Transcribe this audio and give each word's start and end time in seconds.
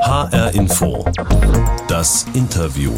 HR 0.00 0.54
Info. 0.54 1.04
Das 1.88 2.26
Interview. 2.34 2.92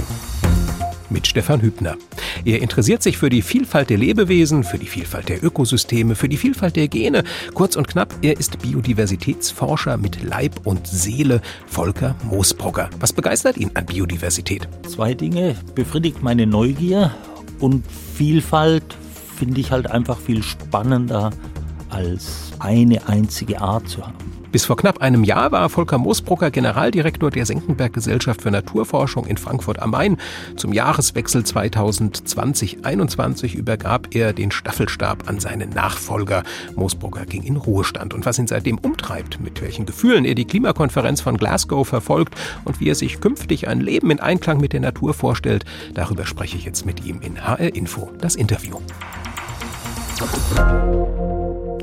Mit 1.11 1.27
Stefan 1.27 1.63
Hübner. 1.63 1.97
Er 2.45 2.61
interessiert 2.61 3.03
sich 3.03 3.19
für 3.19 3.31
die 3.31 3.43
Vielfalt 3.43 3.91
der 3.91 3.99
Lebewesen, 3.99 4.65
für 4.65 4.79
die 4.79 4.87
Vielfalt 4.87 5.29
der 5.29 5.43
Ökosysteme, 5.43 6.15
für 6.15 6.29
die 6.29 6.37
Vielfalt 6.37 6.77
der 6.77 6.89
Gene. 6.89 7.25
Kurz 7.55 7.77
und 7.77 7.89
knapp, 7.89 8.15
er 8.23 8.39
ist 8.39 8.59
Biodiversitätsforscher 8.59 9.97
mit 9.97 10.23
Leib 10.23 10.67
und 10.67 10.87
Seele, 10.87 11.41
Volker 11.67 12.15
Moosbrugger. 12.25 12.91
Was 13.01 13.13
begeistert 13.13 13.57
ihn 13.57 13.71
an 13.75 13.87
Biodiversität? 13.87 14.69
Zwei 14.87 15.15
Dinge 15.15 15.57
befriedigt 15.75 16.23
meine 16.23 16.47
Neugier 16.47 17.15
und 17.61 17.85
Vielfalt 18.15 18.97
finde 19.37 19.61
ich 19.61 19.71
halt 19.71 19.91
einfach 19.91 20.19
viel 20.19 20.43
spannender 20.43 21.31
als 21.91 22.53
eine 22.59 23.09
einzige 23.09 23.61
Art 23.61 23.89
zu 23.89 24.07
haben. 24.07 24.38
Bis 24.51 24.65
vor 24.65 24.79
knapp 24.79 25.03
einem 25.03 25.25
Jahr 25.25 25.53
war 25.53 25.69
Volker 25.69 25.99
Moosbrucker 25.99 26.51
Generaldirektor 26.51 27.31
der 27.31 27.45
Senckenberg 27.45 27.93
Gesellschaft 27.93 28.41
für 28.41 28.51
Naturforschung 28.51 29.27
in 29.27 29.37
Frankfurt 29.37 29.79
am 29.79 29.91
Main. 29.91 30.17
Zum 30.57 30.73
Jahreswechsel 30.73 31.43
2020-21 31.43 33.55
übergab 33.55 34.15
er 34.15 34.33
den 34.33 34.51
Staffelstab 34.51 35.29
an 35.29 35.39
seinen 35.39 35.69
Nachfolger. 35.71 36.45
Moosbrucker 36.77 37.27
ging 37.27 37.43
in 37.43 37.57
Ruhestand. 37.57 38.15
Und 38.15 38.25
was 38.25 38.39
ihn 38.39 38.47
seitdem 38.47 38.79
umtreibt, 38.79 39.39
mit 39.39 39.61
welchen 39.61 39.85
Gefühlen 39.85 40.25
er 40.25 40.35
die 40.35 40.47
Klimakonferenz 40.47 41.21
von 41.21 41.37
Glasgow 41.37 41.87
verfolgt 41.87 42.35
und 42.65 42.81
wie 42.81 42.89
er 42.89 42.95
sich 42.95 43.21
künftig 43.21 43.69
ein 43.69 43.81
Leben 43.81 44.11
in 44.11 44.19
Einklang 44.19 44.61
mit 44.61 44.73
der 44.73 44.81
Natur 44.81 45.13
vorstellt, 45.13 45.67
darüber 45.93 46.25
spreche 46.25 46.57
ich 46.57 46.65
jetzt 46.65 46.87
mit 46.87 47.05
ihm 47.05 47.21
in 47.21 47.47
HR 47.47 47.75
Info, 47.75 48.11
das 48.19 48.35
Interview. 48.35 48.79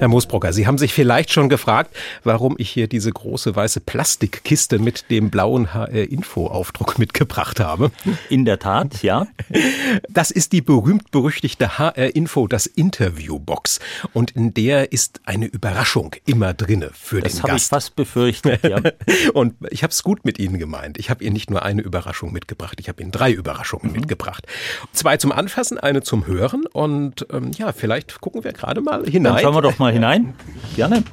Herr 0.05 0.09
Moosbrocker, 0.09 0.54
Sie 0.54 0.68
haben 0.68 0.77
sich 0.77 0.94
vielleicht 0.94 1.32
schon 1.32 1.50
gefragt, 1.50 1.95
warum 2.23 2.54
ich 2.59 2.70
hier 2.70 2.88
diese 2.88 3.12
große 3.12 3.55
weiße 3.55 3.80
Plastikkiste 3.80 4.77
mit 4.77 5.09
dem 5.09 5.32
blauen 5.32 5.73
HR-Info-Aufdruck 5.73 7.00
mitgebracht 7.00 7.59
habe. 7.59 7.90
In 8.30 8.46
der 8.46 8.60
Tat, 8.60 9.02
ja. 9.02 9.26
Das 10.07 10.30
ist 10.30 10.52
die 10.52 10.62
berühmt-berüchtigte 10.62 11.80
HR-Info, 11.80 12.46
das 12.46 12.68
Interview-Box. 12.68 13.80
Und 14.13 14.30
in 14.30 14.54
der 14.54 14.91
ist 14.91 15.21
eine 15.26 15.48
Überraschung 15.48 16.15
immer 16.27 16.54
drinne 16.54 16.91
für 16.93 17.21
das 17.21 17.34
den 17.34 17.41
Gast. 17.41 17.43
Das 17.43 17.49
habe 17.49 17.58
ich 17.58 17.63
fast 17.63 17.96
befürchtet, 17.96 18.63
ja. 18.63 18.82
Und 19.34 19.55
ich 19.71 19.82
habe 19.82 19.90
es 19.90 20.04
gut 20.04 20.24
mit 20.24 20.37
Ihnen 20.37 20.60
gemeint. 20.60 20.99
Ich 20.99 21.10
habe 21.10 21.24
Ihnen 21.24 21.34
nicht 21.34 21.49
nur 21.49 21.63
eine 21.63 21.82
Überraschung 21.82 22.32
mitgebracht, 22.32 22.80
ich 22.80 22.90
habe 22.90 23.02
Ihnen 23.02 23.10
drei 23.10 23.32
Überraschungen 23.32 23.87
mhm. 23.87 23.93
mitgebracht. 23.93 24.46
Zwei 24.91 25.18
zum 25.18 25.32
Anfassen, 25.32 25.80
eine 25.80 26.04
zum 26.04 26.27
Hören. 26.27 26.68
Und 26.71 27.26
ähm, 27.32 27.49
ja, 27.58 27.74
vielleicht 27.74 28.21
gucken 28.21 28.43
wir 28.43 28.54
gerade 28.54 28.82
mal 28.82 29.04
hinein. 29.04 29.34
Dann 29.34 29.41
schauen 29.41 29.55
wir 29.55 29.63
doch 29.63 29.80
mal 29.80 29.95
hinein. 29.96 30.34
Gerne. 30.76 31.04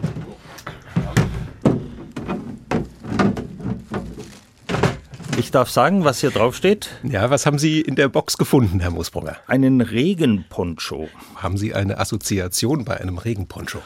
Ich 5.39 5.51
darf 5.51 5.71
sagen, 5.71 6.05
was 6.05 6.21
hier 6.21 6.31
drauf 6.31 6.57
steht. 6.57 6.91
Ja, 7.05 7.31
was 7.31 7.47
haben 7.47 7.59
Sie 7.59 7.81
in 7.81 7.95
der 7.95 8.09
Box 8.09 8.37
gefunden, 8.39 8.81
Herr 8.81 8.91
Moosbrunner? 8.91 9.37
Einen 9.47 9.81
Regenponcho. 9.81 11.09
Haben 11.37 11.57
Sie 11.57 11.75
eine 11.75 11.99
Assoziation 11.99 12.85
bei 12.85 13.01
einem 13.01 13.19
Regenponcho? 13.19 13.79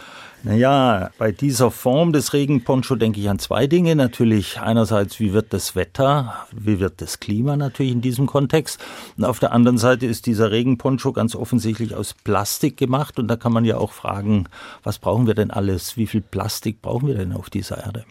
Naja, 0.47 1.11
bei 1.19 1.33
dieser 1.33 1.73
Form 1.73 2.13
des 2.13 2.33
Regenponcho 2.33 2.95
denke 2.95 3.19
ich 3.19 3.29
an 3.29 3.41
zwei 3.41 3.67
Dinge. 3.67 3.97
Natürlich 3.97 4.61
einerseits, 4.61 5.19
wie 5.19 5.33
wird 5.33 5.53
das 5.53 5.75
Wetter, 5.75 6.47
wie 6.53 6.79
wird 6.79 7.01
das 7.01 7.19
Klima 7.19 7.57
natürlich 7.57 7.91
in 7.91 8.01
diesem 8.01 8.27
Kontext. 8.27 8.81
Und 9.17 9.25
auf 9.25 9.41
der 9.41 9.51
anderen 9.51 9.77
Seite 9.77 10.07
ist 10.07 10.27
dieser 10.27 10.53
Regenponcho 10.53 11.13
ganz 11.13 11.35
offensichtlich 11.35 11.97
aus 11.97 12.15
Plastik 12.15 12.77
gemacht. 12.77 13.19
Und 13.19 13.27
da 13.27 13.35
kann 13.35 13.53
man 13.53 13.65
ja 13.65 13.77
auch 13.77 13.91
fragen, 13.91 14.49
was 14.85 15.01
brauchen 15.01 15.27
wir 15.27 15.35
denn 15.35 15.51
alles? 15.51 15.97
Wie 15.97 16.07
viel 16.07 16.21
Plastik 16.21 16.81
brauchen 16.81 17.09
wir 17.09 17.17
denn 17.17 17.33
auf 17.33 17.51
dieser 17.51 17.85
Erde? 17.85 18.05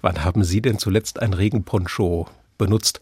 Wann 0.00 0.22
haben 0.22 0.44
Sie 0.44 0.62
denn 0.62 0.78
zuletzt 0.78 1.20
ein 1.20 1.32
Regenponcho 1.32 2.28
benutzt? 2.56 3.00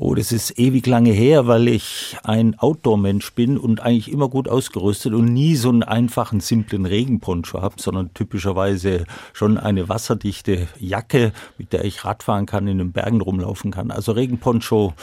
Oh, 0.00 0.14
das 0.14 0.30
ist 0.30 0.60
ewig 0.60 0.86
lange 0.86 1.10
her, 1.10 1.48
weil 1.48 1.66
ich 1.66 2.16
ein 2.22 2.56
Outdoor-Mensch 2.56 3.32
bin 3.32 3.58
und 3.58 3.80
eigentlich 3.80 4.12
immer 4.12 4.28
gut 4.28 4.48
ausgerüstet 4.48 5.12
und 5.12 5.24
nie 5.24 5.56
so 5.56 5.70
einen 5.70 5.82
einfachen, 5.82 6.38
simplen 6.38 6.86
Regenponcho 6.86 7.60
habe, 7.62 7.74
sondern 7.82 8.14
typischerweise 8.14 9.06
schon 9.32 9.58
eine 9.58 9.88
wasserdichte 9.88 10.68
Jacke, 10.78 11.32
mit 11.58 11.72
der 11.72 11.84
ich 11.84 12.04
Radfahren 12.04 12.46
kann, 12.46 12.68
in 12.68 12.78
den 12.78 12.92
Bergen 12.92 13.20
rumlaufen 13.20 13.72
kann. 13.72 13.90
Also 13.90 14.12
Regenponcho 14.12 14.94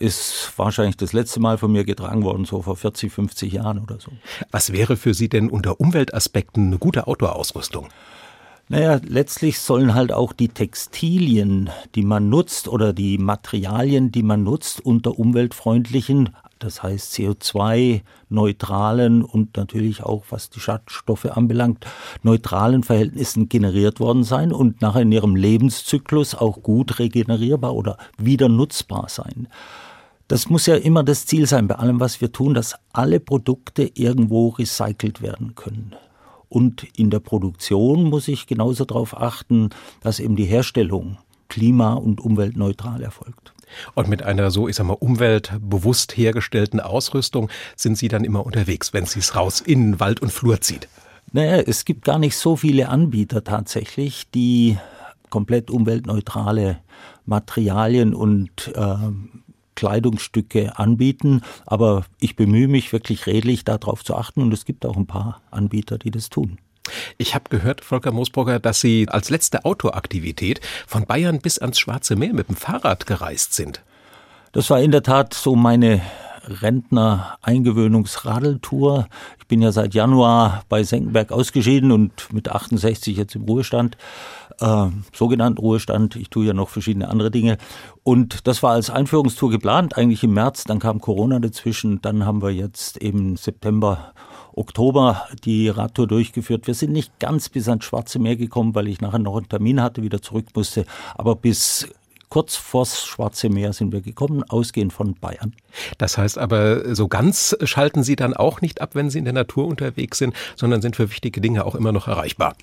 ist 0.00 0.52
wahrscheinlich 0.56 0.96
das 0.96 1.12
letzte 1.12 1.38
Mal 1.38 1.56
von 1.56 1.70
mir 1.70 1.84
getragen 1.84 2.24
worden, 2.24 2.44
so 2.44 2.60
vor 2.60 2.74
40, 2.74 3.12
50 3.12 3.52
Jahren 3.52 3.78
oder 3.78 4.00
so. 4.00 4.10
Was 4.50 4.72
wäre 4.72 4.96
für 4.96 5.14
Sie 5.14 5.28
denn 5.28 5.48
unter 5.48 5.78
Umweltaspekten 5.78 6.66
eine 6.66 6.78
gute 6.78 7.06
Outdoor-Ausrüstung? 7.06 7.86
Naja, 8.68 8.98
letztlich 9.06 9.58
sollen 9.58 9.94
halt 9.94 10.10
auch 10.10 10.32
die 10.32 10.48
Textilien, 10.48 11.68
die 11.94 12.02
man 12.02 12.30
nutzt 12.30 12.66
oder 12.66 12.94
die 12.94 13.18
Materialien, 13.18 14.10
die 14.10 14.22
man 14.22 14.42
nutzt, 14.42 14.80
unter 14.80 15.18
umweltfreundlichen, 15.18 16.30
das 16.60 16.82
heißt 16.82 17.12
CO2-neutralen 17.12 19.22
und 19.22 19.58
natürlich 19.58 20.02
auch, 20.02 20.24
was 20.30 20.48
die 20.48 20.60
Schadstoffe 20.60 21.26
anbelangt, 21.26 21.84
neutralen 22.22 22.82
Verhältnissen 22.82 23.50
generiert 23.50 24.00
worden 24.00 24.24
sein 24.24 24.50
und 24.50 24.80
nachher 24.80 25.02
in 25.02 25.12
ihrem 25.12 25.36
Lebenszyklus 25.36 26.34
auch 26.34 26.62
gut 26.62 26.98
regenerierbar 26.98 27.74
oder 27.74 27.98
wieder 28.16 28.48
nutzbar 28.48 29.10
sein. 29.10 29.46
Das 30.26 30.48
muss 30.48 30.64
ja 30.64 30.76
immer 30.76 31.04
das 31.04 31.26
Ziel 31.26 31.46
sein 31.46 31.68
bei 31.68 31.74
allem, 31.74 32.00
was 32.00 32.22
wir 32.22 32.32
tun, 32.32 32.54
dass 32.54 32.76
alle 32.94 33.20
Produkte 33.20 33.90
irgendwo 33.94 34.48
recycelt 34.48 35.20
werden 35.20 35.54
können. 35.54 35.94
Und 36.54 36.86
in 36.96 37.10
der 37.10 37.18
Produktion 37.18 38.04
muss 38.04 38.28
ich 38.28 38.46
genauso 38.46 38.84
darauf 38.84 39.20
achten, 39.20 39.70
dass 40.02 40.20
eben 40.20 40.36
die 40.36 40.44
Herstellung 40.44 41.18
klima- 41.48 41.94
und 41.94 42.20
umweltneutral 42.20 43.02
erfolgt. 43.02 43.52
Und 43.94 44.06
mit 44.06 44.22
einer 44.22 44.52
so, 44.52 44.68
ich 44.68 44.76
sag 44.76 44.86
mal, 44.86 44.92
umweltbewusst 44.92 46.16
hergestellten 46.16 46.78
Ausrüstung 46.78 47.50
sind 47.74 47.98
Sie 47.98 48.06
dann 48.06 48.22
immer 48.22 48.46
unterwegs, 48.46 48.92
wenn 48.92 49.04
Sie 49.04 49.18
es 49.18 49.34
raus 49.34 49.60
in 49.60 49.98
Wald 49.98 50.22
und 50.22 50.30
Flur 50.30 50.60
zieht? 50.60 50.86
Naja, 51.32 51.56
es 51.56 51.84
gibt 51.84 52.04
gar 52.04 52.20
nicht 52.20 52.36
so 52.36 52.54
viele 52.54 52.88
Anbieter 52.88 53.42
tatsächlich, 53.42 54.30
die 54.32 54.78
komplett 55.30 55.72
umweltneutrale 55.72 56.78
Materialien 57.26 58.14
und 58.14 58.70
äh, 58.76 58.94
Kleidungsstücke 59.74 60.78
anbieten. 60.78 61.42
Aber 61.66 62.04
ich 62.20 62.36
bemühe 62.36 62.68
mich 62.68 62.92
wirklich 62.92 63.26
redlich 63.26 63.64
darauf 63.64 64.04
zu 64.04 64.14
achten 64.14 64.42
und 64.42 64.52
es 64.52 64.64
gibt 64.64 64.86
auch 64.86 64.96
ein 64.96 65.06
paar 65.06 65.40
Anbieter, 65.50 65.98
die 65.98 66.10
das 66.10 66.30
tun. 66.30 66.58
Ich 67.16 67.34
habe 67.34 67.48
gehört, 67.48 67.82
Volker 67.82 68.12
Moosburger, 68.12 68.58
dass 68.58 68.80
Sie 68.80 69.08
als 69.08 69.30
letzte 69.30 69.64
Outdoor-Aktivität 69.64 70.60
von 70.86 71.06
Bayern 71.06 71.40
bis 71.40 71.58
ans 71.58 71.78
Schwarze 71.78 72.14
Meer 72.14 72.34
mit 72.34 72.48
dem 72.48 72.56
Fahrrad 72.56 73.06
gereist 73.06 73.54
sind. 73.54 73.82
Das 74.52 74.70
war 74.70 74.80
in 74.80 74.92
der 74.92 75.02
Tat 75.02 75.34
so 75.34 75.56
meine 75.56 76.02
Rentner-Eingewöhnungsradeltour. 76.48 79.08
Ich 79.38 79.46
bin 79.46 79.62
ja 79.62 79.72
seit 79.72 79.94
Januar 79.94 80.64
bei 80.68 80.82
Senckenberg 80.82 81.32
ausgeschieden 81.32 81.92
und 81.92 82.32
mit 82.32 82.50
68 82.50 83.16
jetzt 83.16 83.34
im 83.34 83.44
Ruhestand, 83.44 83.96
äh, 84.60 84.86
sogenannten 85.12 85.58
Ruhestand. 85.58 86.16
Ich 86.16 86.30
tue 86.30 86.46
ja 86.46 86.52
noch 86.52 86.68
verschiedene 86.68 87.08
andere 87.08 87.30
Dinge. 87.30 87.58
Und 88.02 88.46
das 88.46 88.62
war 88.62 88.72
als 88.72 88.90
Einführungstour 88.90 89.50
geplant, 89.50 89.96
eigentlich 89.96 90.24
im 90.24 90.34
März. 90.34 90.64
Dann 90.64 90.78
kam 90.78 91.00
Corona 91.00 91.38
dazwischen. 91.38 92.02
Dann 92.02 92.26
haben 92.26 92.42
wir 92.42 92.50
jetzt 92.50 92.98
eben 92.98 93.36
September 93.36 94.12
Oktober 94.56 95.26
die 95.44 95.68
Radtour 95.68 96.06
durchgeführt. 96.06 96.66
Wir 96.66 96.74
sind 96.74 96.92
nicht 96.92 97.18
ganz 97.18 97.48
bis 97.48 97.68
ans 97.68 97.84
Schwarze 97.84 98.18
Meer 98.18 98.36
gekommen, 98.36 98.74
weil 98.74 98.88
ich 98.88 99.00
nachher 99.00 99.18
noch 99.18 99.36
einen 99.36 99.48
Termin 99.48 99.82
hatte, 99.82 100.02
wieder 100.02 100.22
zurück 100.22 100.46
musste. 100.54 100.86
Aber 101.16 101.34
bis 101.34 101.88
kurz 102.34 102.56
vors 102.56 103.06
Schwarze 103.06 103.48
Meer 103.48 103.72
sind 103.72 103.92
wir 103.92 104.00
gekommen, 104.00 104.42
ausgehend 104.42 104.92
von 104.92 105.14
Bayern. 105.14 105.54
Das 105.98 106.18
heißt 106.18 106.36
aber, 106.36 106.92
so 106.92 107.06
ganz 107.06 107.56
schalten 107.62 108.02
Sie 108.02 108.16
dann 108.16 108.34
auch 108.34 108.60
nicht 108.60 108.80
ab, 108.80 108.96
wenn 108.96 109.08
Sie 109.08 109.20
in 109.20 109.24
der 109.24 109.34
Natur 109.34 109.68
unterwegs 109.68 110.18
sind, 110.18 110.34
sondern 110.56 110.82
sind 110.82 110.96
für 110.96 111.08
wichtige 111.12 111.40
Dinge 111.40 111.64
auch 111.64 111.76
immer 111.76 111.92
noch 111.92 112.08
erreichbar. 112.08 112.56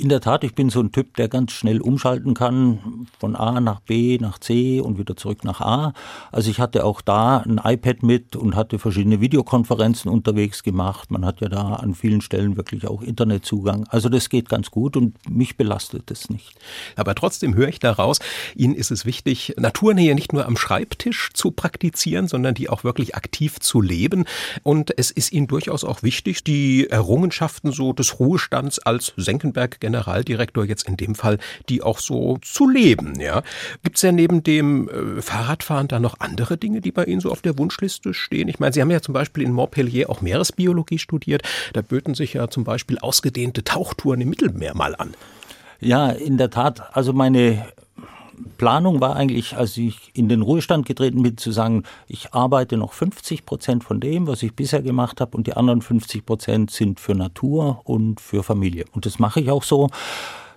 In 0.00 0.10
der 0.10 0.20
Tat, 0.20 0.44
ich 0.44 0.54
bin 0.54 0.70
so 0.70 0.78
ein 0.78 0.92
Typ, 0.92 1.16
der 1.16 1.26
ganz 1.26 1.50
schnell 1.50 1.80
umschalten 1.80 2.32
kann, 2.32 3.08
von 3.18 3.34
A 3.34 3.60
nach 3.60 3.80
B 3.80 4.16
nach 4.20 4.38
C 4.38 4.80
und 4.80 4.96
wieder 4.96 5.16
zurück 5.16 5.42
nach 5.42 5.60
A. 5.60 5.92
Also 6.30 6.52
ich 6.52 6.60
hatte 6.60 6.84
auch 6.84 7.00
da 7.00 7.38
ein 7.38 7.60
iPad 7.62 8.04
mit 8.04 8.36
und 8.36 8.54
hatte 8.54 8.78
verschiedene 8.78 9.20
Videokonferenzen 9.20 10.08
unterwegs 10.08 10.62
gemacht. 10.62 11.10
Man 11.10 11.26
hat 11.26 11.40
ja 11.40 11.48
da 11.48 11.74
an 11.74 11.96
vielen 11.96 12.20
Stellen 12.20 12.56
wirklich 12.56 12.86
auch 12.86 13.02
Internetzugang. 13.02 13.88
Also 13.88 14.08
das 14.08 14.28
geht 14.28 14.48
ganz 14.48 14.70
gut 14.70 14.96
und 14.96 15.16
mich 15.28 15.56
belastet 15.56 16.12
es 16.12 16.30
nicht. 16.30 16.54
Aber 16.94 17.16
trotzdem 17.16 17.56
höre 17.56 17.66
ich 17.66 17.80
daraus, 17.80 18.20
Ihnen 18.54 18.76
ist 18.76 18.92
es 18.92 19.04
wichtig, 19.04 19.54
Naturnähe 19.56 20.14
nicht 20.14 20.32
nur 20.32 20.46
am 20.46 20.56
Schreibtisch 20.56 21.30
zu 21.34 21.50
praktizieren, 21.50 22.28
sondern 22.28 22.54
die 22.54 22.68
auch 22.68 22.84
wirklich 22.84 23.16
aktiv 23.16 23.58
zu 23.58 23.80
leben. 23.80 24.26
Und 24.62 24.96
es 24.96 25.10
ist 25.10 25.32
Ihnen 25.32 25.48
durchaus 25.48 25.82
auch 25.82 26.04
wichtig, 26.04 26.44
die 26.44 26.88
Errungenschaften 26.88 27.72
so 27.72 27.92
des 27.92 28.20
Ruhestands 28.20 28.78
als 28.78 29.12
Senckenberg 29.16 29.80
Generaldirektor 29.88 30.64
jetzt 30.64 30.86
in 30.86 30.96
dem 30.96 31.14
Fall, 31.14 31.38
die 31.68 31.82
auch 31.82 31.98
so 31.98 32.38
zu 32.42 32.68
leben. 32.68 33.18
Ja, 33.20 33.42
gibt's 33.82 34.02
ja 34.02 34.12
neben 34.12 34.42
dem 34.42 34.88
äh, 34.88 35.22
Fahrradfahren 35.22 35.88
da 35.88 35.98
noch 35.98 36.20
andere 36.20 36.58
Dinge, 36.58 36.80
die 36.80 36.92
bei 36.92 37.04
Ihnen 37.04 37.20
so 37.20 37.30
auf 37.30 37.40
der 37.40 37.56
Wunschliste 37.58 38.12
stehen? 38.12 38.48
Ich 38.48 38.58
meine, 38.58 38.72
Sie 38.72 38.80
haben 38.80 38.90
ja 38.90 39.00
zum 39.00 39.14
Beispiel 39.14 39.44
in 39.44 39.52
Montpellier 39.52 40.10
auch 40.10 40.20
Meeresbiologie 40.20 40.98
studiert. 40.98 41.42
Da 41.72 41.80
böten 41.80 42.14
sich 42.14 42.34
ja 42.34 42.48
zum 42.48 42.64
Beispiel 42.64 42.98
ausgedehnte 42.98 43.64
Tauchtouren 43.64 44.20
im 44.20 44.28
Mittelmeer 44.28 44.74
mal 44.74 44.94
an. 44.94 45.14
Ja, 45.80 46.10
in 46.10 46.36
der 46.36 46.50
Tat. 46.50 46.94
Also 46.96 47.12
meine 47.12 47.64
Planung 48.56 49.00
war 49.00 49.16
eigentlich, 49.16 49.56
als 49.56 49.76
ich 49.76 50.10
in 50.14 50.28
den 50.28 50.42
Ruhestand 50.42 50.86
getreten 50.86 51.22
bin, 51.22 51.36
zu 51.36 51.52
sagen, 51.52 51.84
ich 52.06 52.34
arbeite 52.34 52.76
noch 52.76 52.92
50 52.92 53.46
Prozent 53.46 53.84
von 53.84 54.00
dem, 54.00 54.26
was 54.26 54.42
ich 54.42 54.54
bisher 54.54 54.82
gemacht 54.82 55.20
habe 55.20 55.36
und 55.36 55.46
die 55.46 55.54
anderen 55.54 55.82
50 55.82 56.26
Prozent 56.26 56.70
sind 56.70 57.00
für 57.00 57.14
Natur 57.14 57.80
und 57.84 58.20
für 58.20 58.42
Familie. 58.42 58.84
Und 58.92 59.06
das 59.06 59.18
mache 59.18 59.40
ich 59.40 59.50
auch 59.50 59.62
so. 59.62 59.88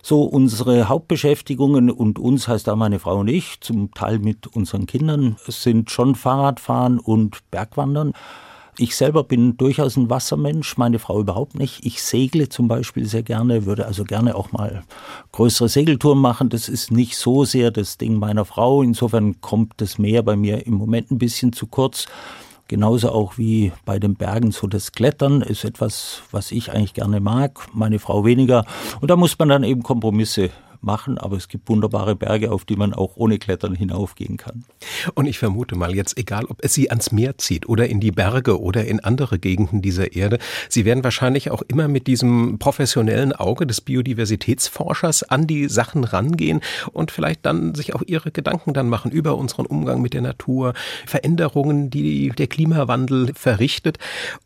So 0.04 0.24
unsere 0.24 0.89
Hauptbeschäftigungen 0.89 1.92
und 1.92 2.18
uns 2.18 2.48
heißt 2.48 2.68
da 2.68 2.75
meine 2.75 2.98
Frau 2.98 3.19
und 3.19 3.28
ich, 3.28 3.62
zum 3.62 3.94
Teil 3.94 4.18
mit 4.18 4.48
unseren 4.48 4.88
Kindern, 4.88 5.36
sind 5.48 5.92
schon 5.92 6.16
Fahrradfahren 6.16 7.00
und 7.00 7.39
Bergwandern. 7.51 8.13
Ich 8.77 8.95
selber 8.95 9.23
bin 9.23 9.57
durchaus 9.57 9.97
ein 9.97 10.09
Wassermensch, 10.09 10.77
meine 10.77 10.97
Frau 10.97 11.19
überhaupt 11.19 11.56
nicht. 11.56 11.85
Ich 11.85 12.01
segle 12.01 12.47
zum 12.50 12.68
Beispiel 12.68 13.06
sehr 13.06 13.21
gerne, 13.21 13.65
würde 13.65 13.85
also 13.85 14.06
gerne 14.06 14.35
auch 14.35 14.51
mal 14.53 14.83
größere 15.33 15.68
Segeltouren 15.68 16.19
machen. 16.19 16.50
Das 16.50 16.69
ist 16.69 16.89
nicht 16.89 17.18
so 17.18 17.44
sehr 17.44 17.69
das 17.71 17.97
Ding 17.97 18.18
meiner 18.18 18.45
Frau. 18.45 18.81
Insofern 18.81 19.41
kommt 19.41 19.73
das 19.77 19.97
Meer 19.97 20.23
bei 20.23 20.35
mir 20.35 20.65
im 20.65 20.75
Moment 20.75 21.12
ein 21.12 21.18
bisschen 21.18 21.51
zu 21.51 21.68
kurz. 21.68 22.07
Genauso 22.69 23.09
auch 23.09 23.38
wie 23.38 23.73
bei 23.83 24.00
den 24.00 24.15
Bergen 24.15 24.51
so 24.51 24.65
das 24.65 24.94
Klettern 24.94 25.41
ist 25.41 25.65
etwas, 25.65 26.21
was 26.31 26.53
ich 26.53 26.71
eigentlich 26.71 26.94
gerne 26.94 27.19
mag, 27.19 27.67
meine 27.74 28.00
Frau 28.00 28.24
weniger. 28.24 28.65
Und 29.01 29.12
da 29.12 29.17
muss 29.17 29.38
man 29.38 29.50
dann 29.50 29.65
eben 29.65 29.83
Kompromisse 29.83 30.51
machen, 30.83 31.18
aber 31.18 31.38
es 31.38 31.48
gibt 31.48 31.69
wunderbare 31.69 32.16
Berge, 32.16 32.51
auf 32.51 32.66
die 32.66 32.75
man 32.75 32.94
auch 32.94 33.16
ohne 33.16 33.38
Klettern 33.38 33.75
hinaufgehen 33.75 34.38
kann. 34.38 34.63
Und 35.13 35.25
ich 35.25 35.39
vermute 35.39 35.75
mal 35.75 35.95
jetzt, 35.95 36.18
egal 36.18 36.45
ob 36.45 36.57
es 36.63 36.74
Sie 36.74 36.89
ans 36.89 37.12
Meer 37.12 37.38
zieht 37.38 37.68
oder 37.68 37.88
in 37.88 38.00
die 38.00 38.12
Berge 38.12 38.60
oder 38.60 38.86
in 38.86 39.00
andere 39.00 39.39
Gegenden 39.39 39.81
dieser 39.81 40.13
Erde, 40.16 40.39
Sie 40.69 40.86
werden 40.86 41.04
wahrscheinlich 41.04 41.51
auch 41.51 41.62
immer 41.68 41.88
mit 41.88 42.07
diesem 42.07 42.60
professionellen 42.60 43.33
Auge 43.33 43.68
des 43.68 43.81
Biodiversitätsforschers 43.81 45.24
an 45.24 45.48
die 45.48 45.68
Sachen 45.68 46.04
rangehen 46.04 46.62
und 46.92 47.12
vielleicht 47.12 47.45
dann 47.45 47.75
sich 47.75 47.94
auch 47.95 48.04
Ihre 48.06 48.31
Gedanken 48.31 48.74
dann 48.74 48.89
machen 48.89 49.12
über 49.12 49.38
unseren 49.38 49.66
Umgang 49.66 50.01
mit 50.01 50.13
der 50.13 50.22
Natur, 50.22 50.74
Veränderungen, 51.06 51.89
die 51.89 52.30
der 52.30 52.48
Klimawandel 52.48 53.34
verrichtet. 53.36 53.98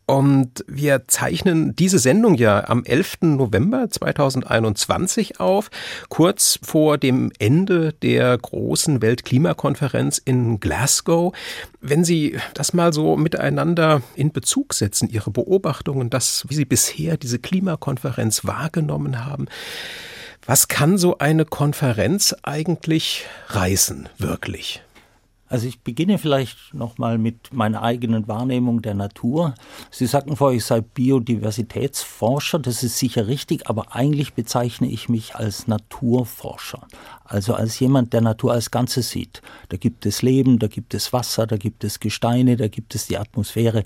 Und 0.06 0.64
wir 0.68 1.08
zeichnen 1.08 1.76
diese 1.76 1.98
Sendung 1.98 2.36
ja 2.36 2.68
am 2.68 2.84
11. 2.84 3.18
November 3.22 3.90
2021 3.90 5.40
auf. 5.40 5.72
Kurz 6.10 6.25
kurz 6.26 6.58
vor 6.64 6.98
dem 6.98 7.32
Ende 7.38 7.94
der 7.94 8.36
großen 8.36 9.04
Weltklimakonferenz 9.04 10.18
in 10.18 10.60
Glasgow. 10.60 11.36
Wenn 11.82 12.04
Sie 12.04 12.40
das 12.56 12.74
mal 12.74 12.94
so 12.94 13.16
miteinander 13.16 14.02
in 14.16 14.32
Bezug 14.32 14.74
setzen, 14.74 15.08
Ihre 15.08 15.30
Beobachtungen, 15.30 16.10
das, 16.10 16.44
wie 16.50 16.56
Sie 16.56 16.66
bisher 16.66 17.18
diese 17.18 17.38
Klimakonferenz 17.38 18.44
wahrgenommen 18.44 19.24
haben, 19.24 19.46
was 20.48 20.68
kann 20.68 20.98
so 20.98 21.20
eine 21.20 21.46
Konferenz 21.46 22.36
eigentlich 22.42 23.26
reißen, 23.50 24.10
wirklich? 24.18 24.82
Also 25.48 25.68
ich 25.68 25.82
beginne 25.82 26.18
vielleicht 26.18 26.74
nochmal 26.74 27.20
mit 27.20 27.54
meiner 27.54 27.84
eigenen 27.84 28.28
Wahrnehmung 28.28 28.82
der 28.82 28.96
Natur. 28.96 29.54
Sie 29.92 30.08
sagten 30.08 30.36
vorher, 30.36 30.58
ich 30.58 30.66
sei 30.66 30.82
Biodiversitätsforscher, 30.82 32.58
das 32.58 32.82
ist 32.82 32.98
sicher 32.98 33.28
richtig, 33.28 33.70
aber 33.70 33.96
eigentlich 33.96 34.34
bezeichne 34.34 34.90
ich 34.90 35.08
mich 35.08 35.36
als 35.36 35.68
Naturforscher. 35.68 36.88
Also 37.24 37.54
als 37.54 37.80
jemand, 37.80 38.14
der 38.14 38.22
Natur 38.22 38.54
als 38.54 38.72
Ganzes 38.72 39.12
sieht. 39.12 39.44
Da 39.70 39.78
gibt 39.78 40.08
es 40.08 40.24
Leben, 40.24 40.58
da 40.58 40.68
gibt 40.68 40.96
es 40.96 41.14
Wasser, 41.14 41.46
da 41.46 41.58
gibt 41.58 41.84
es 41.84 42.00
Gesteine, 42.00 42.58
da 42.58 42.68
gibt 42.68 42.96
es 42.96 43.06
die 43.06 43.20
Atmosphäre. 43.20 43.84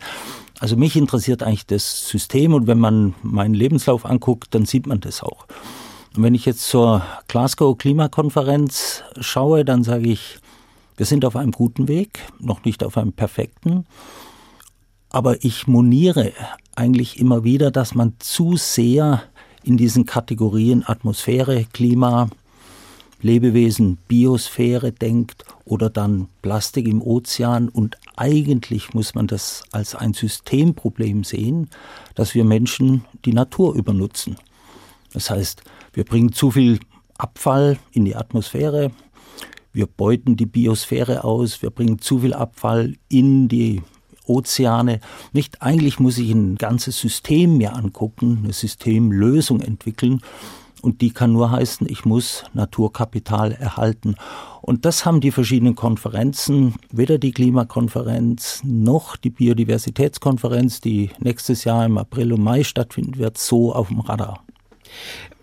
Also 0.60 0.78
mich 0.78 0.96
interessiert 0.96 1.44
eigentlich 1.44 1.66
das 1.66 2.08
System 2.08 2.54
und 2.54 2.68
wenn 2.68 2.80
man 2.80 3.16
meinen 3.22 3.54
Lebenslauf 3.54 4.06
anguckt, 4.06 4.56
dann 4.56 4.66
sieht 4.66 4.88
man 4.88 5.02
das 5.02 5.24
auch. 5.24 5.46
Und 6.16 6.24
wenn 6.24 6.36
ich 6.36 6.46
jetzt 6.46 6.68
zur 6.68 7.04
Glasgow 7.28 7.78
Klimakonferenz 7.78 9.04
schaue, 9.20 9.66
dann 9.66 9.84
sage 9.84 10.10
ich, 10.10 10.40
wir 11.00 11.06
sind 11.06 11.24
auf 11.24 11.38
einem 11.38 11.54
guten 11.54 11.88
Weg, 11.88 12.20
noch 12.40 12.66
nicht 12.66 12.84
auf 12.84 12.98
einem 12.98 13.14
perfekten. 13.14 13.86
Aber 15.10 15.46
ich 15.46 15.66
moniere 15.66 16.34
eigentlich 16.76 17.22
immer 17.22 17.46
wieder, 17.46 17.72
dass 17.72 17.96
man 17.96 18.16
zu 18.20 18.58
sehr 18.58 19.24
in 19.64 19.78
diesen 19.78 20.06
Kategorien 20.06 20.84
Atmosphäre, 20.86 21.66
Klima, 21.72 22.28
Lebewesen, 23.22 23.98
Biosphäre 24.10 24.92
denkt 24.92 25.46
oder 25.64 25.90
dann 25.90 26.28
Plastik 26.42 26.86
im 26.86 27.02
Ozean. 27.02 27.70
Und 27.70 27.96
eigentlich 28.18 28.94
muss 28.94 29.16
man 29.16 29.28
das 29.28 29.64
als 29.72 29.96
ein 29.96 30.14
Systemproblem 30.14 31.24
sehen, 31.24 31.70
dass 32.16 32.36
wir 32.36 32.44
Menschen 32.44 33.06
die 33.24 33.34
Natur 33.34 33.74
übernutzen. 33.74 34.36
Das 35.14 35.30
heißt, 35.30 35.64
wir 35.94 36.04
bringen 36.04 36.34
zu 36.34 36.52
viel 36.52 36.82
Abfall 37.18 37.78
in 37.94 38.04
die 38.04 38.18
Atmosphäre, 38.18 38.92
wir 39.80 39.88
beuten 39.88 40.36
die 40.36 40.46
Biosphäre 40.46 41.24
aus, 41.24 41.62
wir 41.62 41.70
bringen 41.70 42.00
zu 42.00 42.20
viel 42.20 42.34
Abfall 42.34 42.96
in 43.08 43.48
die 43.48 43.82
Ozeane. 44.26 45.00
Nicht 45.32 45.62
eigentlich 45.62 46.02
muss 46.02 46.18
ich 46.18 46.32
ein 46.32 46.58
ganzes 46.58 47.00
System 47.00 47.58
mir 47.58 47.78
angucken, 47.78 48.42
eine 48.44 48.52
Systemlösung 48.52 49.62
entwickeln. 49.62 50.20
Und 50.82 51.00
die 51.00 51.12
kann 51.12 51.32
nur 51.32 51.52
heißen, 51.52 51.88
ich 51.90 52.04
muss 52.04 52.44
Naturkapital 52.54 53.54
erhalten. 53.54 54.16
Und 54.62 54.84
das 54.84 55.06
haben 55.06 55.22
die 55.22 55.32
verschiedenen 55.32 55.76
Konferenzen, 55.76 56.76
weder 56.92 57.18
die 57.18 57.32
Klimakonferenz 57.32 58.62
noch 58.66 59.16
die 59.16 59.30
Biodiversitätskonferenz, 59.30 60.82
die 60.82 61.10
nächstes 61.20 61.64
Jahr 61.64 61.86
im 61.86 61.98
April 61.98 62.34
und 62.34 62.44
Mai 62.44 62.66
stattfinden 62.66 63.18
wird, 63.18 63.38
so 63.38 63.74
auf 63.74 63.88
dem 63.88 64.02
Radar. 64.02 64.44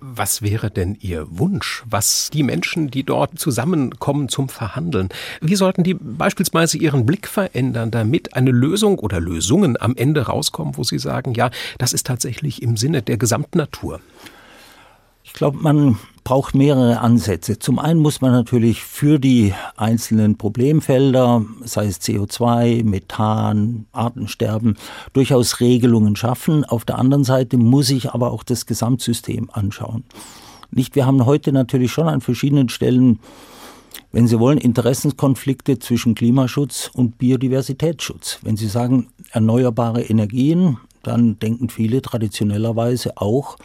Was 0.00 0.42
wäre 0.42 0.70
denn 0.70 0.96
Ihr 1.00 1.26
Wunsch, 1.38 1.82
was 1.88 2.28
die 2.30 2.42
Menschen, 2.42 2.90
die 2.90 3.02
dort 3.02 3.38
zusammenkommen 3.38 4.28
zum 4.28 4.50
Verhandeln, 4.50 5.08
wie 5.40 5.56
sollten 5.56 5.84
die 5.84 5.94
beispielsweise 5.94 6.76
ihren 6.76 7.06
Blick 7.06 7.26
verändern, 7.26 7.90
damit 7.90 8.34
eine 8.34 8.50
Lösung 8.50 8.98
oder 8.98 9.20
Lösungen 9.20 9.80
am 9.80 9.96
Ende 9.96 10.26
rauskommen, 10.26 10.76
wo 10.76 10.84
sie 10.84 10.98
sagen, 10.98 11.32
ja, 11.32 11.50
das 11.78 11.94
ist 11.94 12.06
tatsächlich 12.06 12.60
im 12.62 12.76
Sinne 12.76 13.00
der 13.00 13.16
gesamten 13.16 13.58
Natur? 13.58 14.00
Ich 14.22 14.35
glaube, 15.36 15.58
man 15.58 15.98
braucht 16.24 16.56
mehrere 16.56 16.98
Ansätze. 16.98 17.60
Zum 17.60 17.78
einen 17.78 18.00
muss 18.00 18.20
man 18.20 18.32
natürlich 18.32 18.82
für 18.82 19.20
die 19.20 19.54
einzelnen 19.76 20.36
Problemfelder, 20.36 21.44
sei 21.62 21.86
es 21.86 22.00
CO2, 22.00 22.82
Methan, 22.82 23.86
Artensterben, 23.92 24.76
durchaus 25.12 25.60
Regelungen 25.60 26.16
schaffen. 26.16 26.64
Auf 26.64 26.84
der 26.84 26.98
anderen 26.98 27.22
Seite 27.22 27.58
muss 27.58 27.90
ich 27.90 28.10
aber 28.10 28.32
auch 28.32 28.42
das 28.42 28.66
Gesamtsystem 28.66 29.48
anschauen. 29.52 30.02
Nicht, 30.72 30.96
wir 30.96 31.06
haben 31.06 31.26
heute 31.26 31.52
natürlich 31.52 31.92
schon 31.92 32.08
an 32.08 32.20
verschiedenen 32.20 32.68
Stellen, 32.68 33.20
wenn 34.10 34.26
Sie 34.26 34.40
wollen, 34.40 34.58
Interessenskonflikte 34.58 35.78
zwischen 35.78 36.14
Klimaschutz 36.16 36.90
und 36.92 37.18
Biodiversitätsschutz. 37.18 38.40
Wenn 38.42 38.56
Sie 38.56 38.66
sagen 38.66 39.08
erneuerbare 39.30 40.02
Energien, 40.02 40.78
dann 41.02 41.38
denken 41.38 41.68
viele 41.68 42.02
traditionellerweise 42.02 43.16
auch 43.18 43.58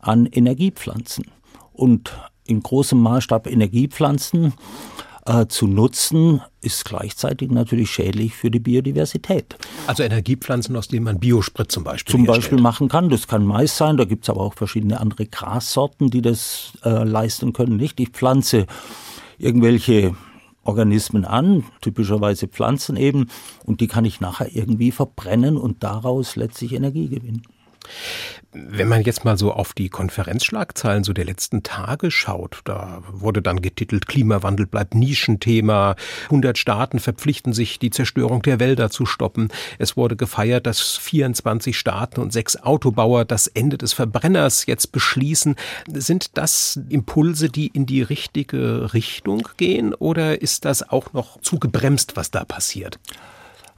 an 0.00 0.26
Energiepflanzen. 0.26 1.26
Und 1.72 2.12
in 2.46 2.62
großem 2.62 3.00
Maßstab 3.00 3.46
Energiepflanzen 3.46 4.54
äh, 5.26 5.46
zu 5.46 5.66
nutzen, 5.66 6.40
ist 6.60 6.84
gleichzeitig 6.84 7.50
natürlich 7.50 7.90
schädlich 7.90 8.34
für 8.34 8.50
die 8.50 8.60
Biodiversität. 8.60 9.56
Also 9.86 10.02
Energiepflanzen, 10.02 10.74
aus 10.76 10.88
denen 10.88 11.04
man 11.04 11.20
Biosprit 11.20 11.70
zum 11.70 11.84
Beispiel 11.84 12.12
Zum 12.12 12.20
herstellt. 12.22 12.42
Beispiel 12.42 12.60
machen 12.60 12.88
kann. 12.88 13.10
Das 13.10 13.28
kann 13.28 13.44
Mais 13.44 13.76
sein, 13.76 13.96
da 13.96 14.04
gibt 14.04 14.24
es 14.24 14.30
aber 14.30 14.40
auch 14.40 14.54
verschiedene 14.54 15.00
andere 15.00 15.26
Grassorten, 15.26 16.10
die 16.10 16.22
das 16.22 16.72
äh, 16.84 17.04
leisten 17.04 17.52
können. 17.52 17.76
Nicht? 17.76 18.00
Ich 18.00 18.08
pflanze 18.08 18.66
irgendwelche 19.38 20.16
Organismen 20.64 21.24
an, 21.24 21.64
typischerweise 21.80 22.48
Pflanzen 22.48 22.96
eben, 22.96 23.28
und 23.64 23.80
die 23.80 23.86
kann 23.86 24.04
ich 24.04 24.20
nachher 24.20 24.54
irgendwie 24.54 24.90
verbrennen 24.90 25.56
und 25.56 25.82
daraus 25.82 26.36
letztlich 26.36 26.72
Energie 26.74 27.08
gewinnen. 27.08 27.42
Wenn 28.52 28.88
man 28.88 29.02
jetzt 29.02 29.26
mal 29.26 29.36
so 29.36 29.52
auf 29.52 29.74
die 29.74 29.90
Konferenzschlagzeilen 29.90 31.04
so 31.04 31.12
der 31.12 31.26
letzten 31.26 31.62
Tage 31.62 32.10
schaut, 32.10 32.60
da 32.64 33.02
wurde 33.10 33.42
dann 33.42 33.60
getitelt, 33.60 34.08
Klimawandel 34.08 34.66
bleibt 34.66 34.94
Nischenthema, 34.94 35.96
100 36.24 36.56
Staaten 36.56 36.98
verpflichten 36.98 37.52
sich, 37.52 37.78
die 37.78 37.90
Zerstörung 37.90 38.40
der 38.40 38.58
Wälder 38.58 38.88
zu 38.88 39.04
stoppen. 39.04 39.48
Es 39.78 39.98
wurde 39.98 40.16
gefeiert, 40.16 40.66
dass 40.66 40.80
24 40.96 41.78
Staaten 41.78 42.20
und 42.20 42.32
sechs 42.32 42.56
Autobauer 42.56 43.26
das 43.26 43.48
Ende 43.48 43.76
des 43.76 43.92
Verbrenners 43.92 44.64
jetzt 44.66 44.92
beschließen. 44.92 45.54
Sind 45.92 46.38
das 46.38 46.80
Impulse, 46.88 47.50
die 47.50 47.66
in 47.66 47.84
die 47.84 48.02
richtige 48.02 48.94
Richtung 48.94 49.46
gehen 49.58 49.92
oder 49.92 50.40
ist 50.40 50.64
das 50.64 50.88
auch 50.88 51.12
noch 51.12 51.40
zu 51.42 51.58
gebremst, 51.58 52.16
was 52.16 52.30
da 52.30 52.44
passiert? 52.44 52.98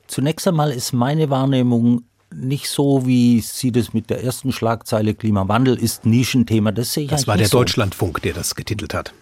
Zunächst 0.07 0.47
einmal 0.49 0.73
ist 0.73 0.92
meine 0.92 1.30
Wahrnehmung 1.30 2.02
nicht 2.32 2.68
so, 2.68 3.06
wie 3.06 3.40
Sie 3.40 3.72
das 3.72 3.92
mit 3.92 4.10
der 4.10 4.22
ersten 4.22 4.52
Schlagzeile 4.52 5.14
Klimawandel 5.14 5.76
ist 5.76 6.06
Nischenthema. 6.06 6.72
Das 6.72 6.92
sehe 6.92 7.04
ich 7.04 7.10
Das 7.10 7.26
war 7.26 7.37
der 7.37 7.49
so. 7.49 7.58
Deutschlandfunk, 7.58 8.22
der 8.22 8.34
das 8.34 8.54
getitelt 8.54 8.94
hat. 8.94 9.12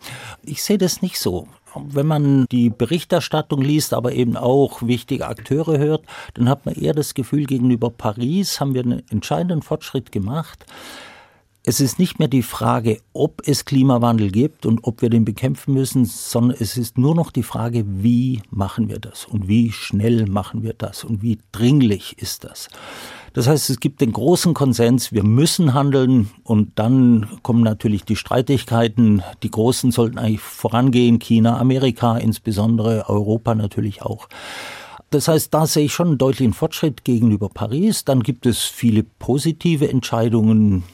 Ich 0.42 0.62
sehe 0.62 0.78
das 0.78 1.02
nicht 1.02 1.18
so. 1.18 1.48
Wenn 1.74 2.06
man 2.06 2.46
die 2.50 2.70
Berichterstattung 2.70 3.62
liest, 3.62 3.92
aber 3.92 4.12
eben 4.12 4.36
auch 4.36 4.82
wichtige 4.82 5.26
Akteure 5.26 5.78
hört, 5.78 6.04
dann 6.34 6.48
hat 6.48 6.66
man 6.66 6.74
eher 6.74 6.94
das 6.94 7.14
Gefühl, 7.14 7.44
gegenüber 7.44 7.90
Paris 7.90 8.58
haben 8.60 8.74
wir 8.74 8.82
einen 8.82 9.02
entscheidenden 9.10 9.62
Fortschritt 9.62 10.10
gemacht. 10.10 10.64
Es 11.68 11.80
ist 11.80 11.98
nicht 11.98 12.18
mehr 12.18 12.28
die 12.28 12.42
Frage, 12.42 13.02
ob 13.12 13.42
es 13.46 13.66
Klimawandel 13.66 14.30
gibt 14.30 14.64
und 14.64 14.84
ob 14.84 15.02
wir 15.02 15.10
den 15.10 15.26
bekämpfen 15.26 15.74
müssen, 15.74 16.06
sondern 16.06 16.56
es 16.58 16.78
ist 16.78 16.96
nur 16.96 17.14
noch 17.14 17.30
die 17.30 17.42
Frage, 17.42 17.84
wie 17.86 18.40
machen 18.48 18.88
wir 18.88 18.98
das 18.98 19.26
und 19.26 19.48
wie 19.48 19.70
schnell 19.70 20.24
machen 20.24 20.62
wir 20.62 20.72
das 20.72 21.04
und 21.04 21.20
wie 21.20 21.38
dringlich 21.52 22.16
ist 22.22 22.44
das. 22.44 22.68
Das 23.34 23.48
heißt, 23.48 23.68
es 23.68 23.80
gibt 23.80 24.00
den 24.00 24.12
großen 24.12 24.54
Konsens, 24.54 25.12
wir 25.12 25.24
müssen 25.24 25.74
handeln 25.74 26.30
und 26.42 26.78
dann 26.78 27.28
kommen 27.42 27.64
natürlich 27.64 28.02
die 28.06 28.16
Streitigkeiten. 28.16 29.22
Die 29.42 29.50
Großen 29.50 29.92
sollten 29.92 30.16
eigentlich 30.16 30.40
vorangehen, 30.40 31.18
China, 31.18 31.58
Amerika 31.58 32.16
insbesondere, 32.16 33.10
Europa 33.10 33.54
natürlich 33.54 34.00
auch. 34.00 34.30
Das 35.10 35.28
heißt, 35.28 35.52
da 35.52 35.66
sehe 35.66 35.84
ich 35.84 35.92
schon 35.92 36.08
einen 36.08 36.18
deutlichen 36.18 36.54
Fortschritt 36.54 37.04
gegenüber 37.04 37.50
Paris. 37.50 38.06
Dann 38.06 38.22
gibt 38.22 38.46
es 38.46 38.62
viele 38.62 39.02
positive 39.02 39.90
Entscheidungen, 39.90 40.84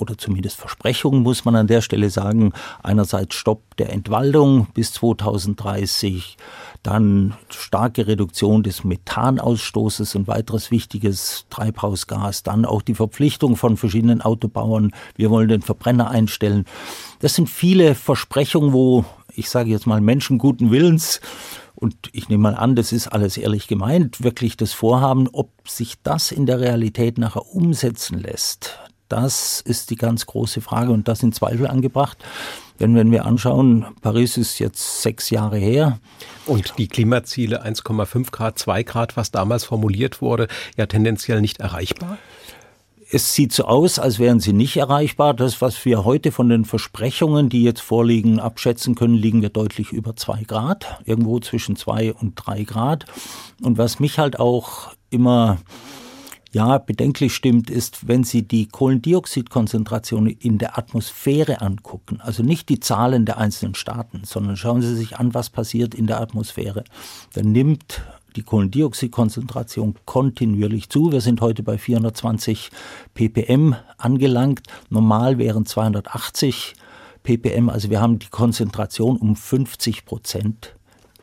oder 0.00 0.18
zumindest 0.18 0.56
Versprechungen 0.56 1.22
muss 1.22 1.44
man 1.44 1.56
an 1.56 1.66
der 1.66 1.80
Stelle 1.80 2.10
sagen. 2.10 2.52
Einerseits 2.82 3.34
Stopp 3.34 3.76
der 3.76 3.92
Entwaldung 3.92 4.66
bis 4.74 4.92
2030, 4.92 6.36
dann 6.82 7.34
starke 7.50 8.06
Reduktion 8.06 8.62
des 8.62 8.84
Methanausstoßes, 8.84 10.14
ein 10.14 10.26
weiteres 10.26 10.70
wichtiges 10.70 11.46
Treibhausgas, 11.50 12.42
dann 12.42 12.64
auch 12.64 12.82
die 12.82 12.94
Verpflichtung 12.94 13.56
von 13.56 13.76
verschiedenen 13.76 14.22
Autobauern, 14.22 14.92
wir 15.16 15.30
wollen 15.30 15.48
den 15.48 15.62
Verbrenner 15.62 16.10
einstellen. 16.10 16.64
Das 17.20 17.34
sind 17.34 17.48
viele 17.48 17.94
Versprechungen, 17.94 18.72
wo 18.72 19.04
ich 19.34 19.50
sage 19.50 19.70
jetzt 19.70 19.86
mal 19.86 20.00
Menschen 20.00 20.38
guten 20.38 20.70
Willens 20.70 21.20
und 21.74 21.94
ich 22.12 22.28
nehme 22.28 22.42
mal 22.42 22.56
an, 22.56 22.74
das 22.74 22.90
ist 22.90 23.06
alles 23.06 23.36
ehrlich 23.36 23.68
gemeint, 23.68 24.22
wirklich 24.24 24.56
das 24.56 24.72
Vorhaben, 24.72 25.28
ob 25.32 25.50
sich 25.68 25.94
das 26.02 26.32
in 26.32 26.44
der 26.44 26.58
Realität 26.58 27.18
nachher 27.18 27.46
umsetzen 27.54 28.18
lässt. 28.18 28.80
Das 29.08 29.60
ist 29.60 29.90
die 29.90 29.96
ganz 29.96 30.26
große 30.26 30.60
Frage 30.60 30.92
und 30.92 31.08
das 31.08 31.22
in 31.22 31.32
Zweifel 31.32 31.66
angebracht. 31.66 32.18
Denn 32.80 32.94
wenn 32.94 33.10
wir 33.10 33.26
anschauen, 33.26 33.86
Paris 34.02 34.36
ist 34.36 34.58
jetzt 34.58 35.02
sechs 35.02 35.30
Jahre 35.30 35.58
her. 35.58 35.98
Und 36.46 36.74
die 36.78 36.88
Klimaziele 36.88 37.64
1,5 37.64 38.30
Grad, 38.30 38.58
2 38.58 38.82
Grad, 38.84 39.16
was 39.16 39.30
damals 39.30 39.64
formuliert 39.64 40.22
wurde, 40.22 40.48
ja 40.76 40.86
tendenziell 40.86 41.40
nicht 41.40 41.58
erreichbar? 41.58 42.18
Es 43.10 43.34
sieht 43.34 43.52
so 43.52 43.64
aus, 43.64 43.98
als 43.98 44.18
wären 44.18 44.38
sie 44.38 44.52
nicht 44.52 44.76
erreichbar. 44.76 45.32
Das, 45.32 45.62
was 45.62 45.82
wir 45.86 46.04
heute 46.04 46.30
von 46.30 46.50
den 46.50 46.66
Versprechungen, 46.66 47.48
die 47.48 47.62
jetzt 47.62 47.80
vorliegen, 47.80 48.38
abschätzen 48.38 48.94
können, 48.94 49.14
liegen 49.14 49.40
wir 49.40 49.48
deutlich 49.48 49.92
über 49.92 50.14
zwei 50.14 50.42
Grad, 50.42 51.00
irgendwo 51.06 51.40
zwischen 51.40 51.74
zwei 51.74 52.12
und 52.12 52.34
drei 52.34 52.64
Grad. 52.64 53.06
Und 53.62 53.78
was 53.78 53.98
mich 53.98 54.18
halt 54.18 54.38
auch 54.38 54.92
immer 55.08 55.56
ja, 56.50 56.78
bedenklich 56.78 57.34
stimmt, 57.34 57.70
ist, 57.70 58.08
wenn 58.08 58.24
Sie 58.24 58.42
die 58.42 58.66
Kohlendioxidkonzentration 58.66 60.26
in 60.28 60.58
der 60.58 60.78
Atmosphäre 60.78 61.60
angucken, 61.60 62.20
also 62.20 62.42
nicht 62.42 62.68
die 62.68 62.80
Zahlen 62.80 63.26
der 63.26 63.38
einzelnen 63.38 63.74
Staaten, 63.74 64.22
sondern 64.24 64.56
schauen 64.56 64.80
Sie 64.80 64.96
sich 64.96 65.18
an, 65.18 65.34
was 65.34 65.50
passiert 65.50 65.94
in 65.94 66.06
der 66.06 66.20
Atmosphäre. 66.20 66.84
Dann 67.34 67.52
nimmt 67.52 68.02
die 68.36 68.42
Kohlendioxidkonzentration 68.42 69.94
kontinuierlich 70.04 70.88
zu. 70.88 71.12
Wir 71.12 71.20
sind 71.20 71.40
heute 71.40 71.62
bei 71.62 71.76
420 71.76 72.70
ppm 73.14 73.74
angelangt. 73.98 74.62
Normal 74.90 75.38
wären 75.38 75.66
280 75.66 76.74
ppm. 77.22 77.68
Also 77.68 77.90
wir 77.90 78.00
haben 78.00 78.18
die 78.18 78.28
Konzentration 78.28 79.16
um 79.16 79.36
50 79.36 80.04
Prozent 80.04 80.77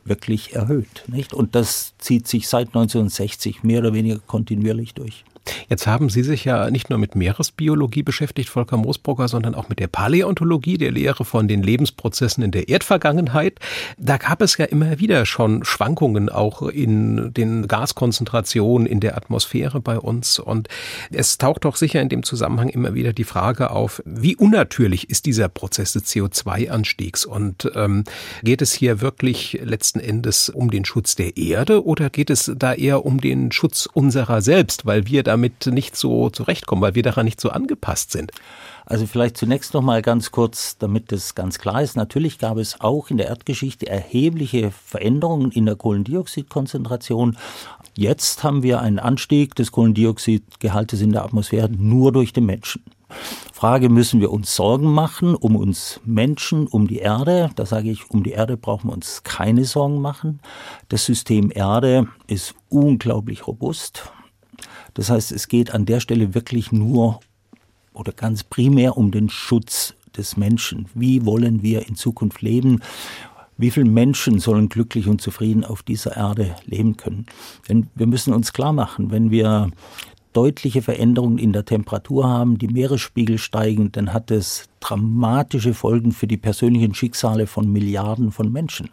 wirklich 0.06 0.56
erhöht. 0.56 1.04
Nicht? 1.08 1.34
Und 1.34 1.56
das 1.56 1.94
zieht 1.98 2.28
sich 2.28 2.48
seit 2.48 2.68
1960 2.68 3.64
mehr 3.64 3.80
oder 3.80 3.94
weniger 3.94 4.20
kontinuierlich 4.20 4.94
durch. 4.94 5.26
Jetzt 5.70 5.88
haben 5.88 6.10
Sie 6.10 6.24
sich 6.24 6.46
ja 6.46 6.70
nicht 6.72 6.90
nur 6.90 7.00
mit 7.00 7.16
Meeresbiologie 7.16 8.04
beschäftigt, 8.04 8.50
Volker 8.50 8.78
Moosbrugger, 8.78 9.28
sondern 9.28 9.56
auch 9.56 9.70
mit 9.70 9.80
der 9.80 9.88
Paläontologie, 9.88 10.78
der 10.78 10.92
Lehre 10.92 11.25
von 11.25 11.48
den 11.48 11.64
Lebensprozessen 11.64 12.44
in 12.44 12.52
der 12.52 12.70
Erdvergangenheit. 12.70 13.60
Da 13.98 14.18
gab 14.18 14.42
es 14.42 14.58
ja 14.58 14.66
immer 14.66 15.00
wieder 15.00 15.25
schon 15.25 15.64
Schwankungen 15.64 16.30
auch 16.30 16.64
in 16.64 17.34
den 17.34 17.68
Gaskonzentrationen 17.68 18.88
in 18.88 19.00
der 19.00 19.18
Atmosphäre 19.18 19.80
bei 19.80 20.00
uns. 20.00 20.40
Und 20.40 20.68
es 21.12 21.38
taucht 21.38 21.66
doch 21.66 21.75
sicher 21.75 22.02
in 22.02 22.10
dem 22.10 22.24
Zusammenhang 22.24 22.70
immer 22.70 22.94
wieder 22.94 23.14
die 23.14 23.24
Frage 23.24 23.72
auf, 23.72 24.02
wie 24.06 24.36
unnatürlich 24.36 25.10
ist 25.10 25.25
dieser 25.25 25.50
Prozess 25.50 25.94
des 25.94 26.06
CO2-Anstiegs? 26.06 27.25
Und 27.25 27.72
ähm, 27.75 28.04
geht 28.44 28.62
es 28.62 28.74
hier 28.74 29.02
wirklich 29.02 29.60
letzten 29.64 30.00
Endes 30.00 30.50
um 30.50 30.72
den 30.72 30.86
Schutz 30.86 31.16
der 31.16 31.38
Erde 31.38 31.86
oder 31.86 32.10
geht 32.10 32.30
es 32.30 32.52
da 32.56 32.74
eher 32.74 33.06
um 33.06 33.22
den 33.22 33.52
Schutz 33.52 33.88
unserer 33.92 34.42
selbst, 34.42 34.86
weil 34.86 35.08
wir 35.08 35.24
damit 35.36 35.68
nicht 35.68 35.96
so 35.96 36.30
zurechtkommen, 36.30 36.82
weil 36.82 36.96
wir 36.96 37.04
daran 37.04 37.25
nicht 37.25 37.42
so 37.42 37.50
angepasst 37.50 38.12
sind? 38.12 38.32
Also 38.86 39.06
vielleicht 39.06 39.38
zunächst 39.38 39.74
noch 39.74 39.82
mal 39.82 40.01
ganz 40.01 40.32
kurz, 40.32 40.77
damit 40.77 41.12
das 41.12 41.36
ganz 41.36 41.60
klar 41.60 41.82
ist. 41.82 41.96
Natürlich 41.96 42.39
gab 42.39 42.58
es 42.58 42.80
auch 42.80 43.10
in 43.10 43.18
der 43.18 43.27
Erdgeschichte 43.27 43.88
erhebliche 43.88 44.72
Veränderungen 44.72 45.51
in 45.51 45.65
der 45.65 45.75
Kohlendioxidkonzentration. 45.75 47.38
Jetzt 47.96 48.44
haben 48.44 48.63
wir 48.63 48.80
einen 48.80 49.00
Anstieg 49.00 49.56
des 49.56 49.72
Kohlendioxidgehaltes 49.72 51.01
in 51.01 51.12
der 51.12 51.25
Atmosphäre 51.25 51.70
nur 51.70 52.12
durch 52.12 52.32
den 52.32 52.46
Menschen. 52.46 52.84
Frage, 53.54 53.89
müssen 53.89 54.20
wir 54.20 54.32
uns 54.32 54.56
Sorgen 54.56 54.92
machen 54.92 55.36
um 55.36 55.56
uns 55.56 56.00
Menschen, 56.06 56.68
um 56.68 56.88
die 56.88 56.98
Erde? 56.98 57.51
Da 57.56 57.65
sage 57.65 57.89
ich, 57.89 58.10
um 58.10 58.24
die 58.24 58.32
Erde 58.32 58.58
brauchen 58.58 58.89
wir 58.89 58.94
uns 58.94 59.24
keine 59.24 59.65
Sorgen 59.65 60.01
machen. 60.01 60.39
Das 60.89 61.06
System 61.06 61.51
Erde 61.54 62.08
ist 62.27 62.56
unglaublich 62.70 63.48
robust. 63.48 64.12
Das 64.96 65.10
heißt, 65.12 65.32
es 65.32 65.48
geht 65.48 65.72
an 65.72 65.86
der 65.86 66.00
Stelle 66.00 66.34
wirklich 66.34 66.72
nur 66.72 67.20
oder 67.94 68.12
ganz 68.12 68.44
primär 68.44 68.98
um 68.98 69.12
den 69.12 69.30
Schutz 69.30 69.94
des 70.18 70.38
Menschen. 70.38 70.88
Wie 70.96 71.25
wollen 71.25 71.62
wir 71.62 71.88
in 71.88 71.96
Zukunft 71.96 72.42
leben? 72.42 72.82
Wie 73.58 73.72
viele 73.72 73.90
Menschen 73.90 74.40
sollen 74.40 74.68
glücklich 74.68 75.08
und 75.08 75.22
zufrieden 75.22 75.64
auf 75.64 75.84
dieser 75.84 76.18
Erde 76.18 76.56
leben 76.66 76.98
können? 76.98 77.25
Denn 77.70 77.88
wir 77.96 78.08
müssen 78.08 78.34
uns 78.34 78.52
klar 78.52 78.74
machen, 78.74 79.12
wenn 79.12 79.32
wir 79.32 79.70
deutliche 80.34 80.82
Veränderungen 80.82 81.38
in 81.38 81.54
der 81.54 81.64
Temperatur 81.64 82.28
haben, 82.28 82.58
die 82.58 82.68
Meeresspiegel 82.68 83.38
steigen, 83.38 83.94
dann 83.94 84.12
hat 84.12 84.32
es 84.32 84.68
dramatische 84.82 85.74
Folgen 85.74 86.12
für 86.12 86.28
die 86.28 86.38
persönlichen 86.38 86.94
Schicksale 86.94 87.48
von 87.48 87.72
Milliarden 87.72 88.32
von 88.32 88.52
Menschen. 88.52 88.90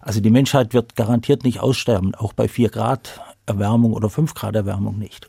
Also 0.00 0.20
die 0.20 0.30
Menschheit 0.30 0.72
wird 0.74 0.94
garantiert 0.94 1.42
nicht 1.42 1.58
aussterben, 1.58 2.14
auch 2.14 2.32
bei 2.32 2.46
vier 2.46 2.68
Grad 2.68 3.20
Erwärmung 3.46 3.92
oder 3.92 4.08
fünf 4.08 4.34
Grad 4.34 4.54
Erwärmung 4.54 4.98
nicht. 4.98 5.26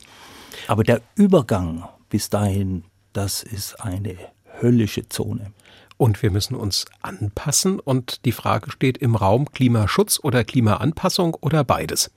Aber 0.67 0.83
der 0.83 1.01
Übergang 1.15 1.87
bis 2.09 2.29
dahin, 2.29 2.83
das 3.13 3.41
ist 3.41 3.81
eine 3.81 4.15
höllische 4.61 5.07
Zone. 5.09 5.51
Und 5.97 6.21
wir 6.21 6.29
müssen 6.29 6.55
uns 6.55 6.85
anpassen. 7.01 7.79
Und 7.79 8.25
die 8.25 8.31
Frage 8.31 8.69
steht 8.71 8.97
im 8.97 9.15
Raum 9.15 9.51
Klimaschutz 9.51 10.19
oder 10.21 10.43
Klimaanpassung 10.43 11.33
oder 11.35 11.63
beides. 11.63 12.11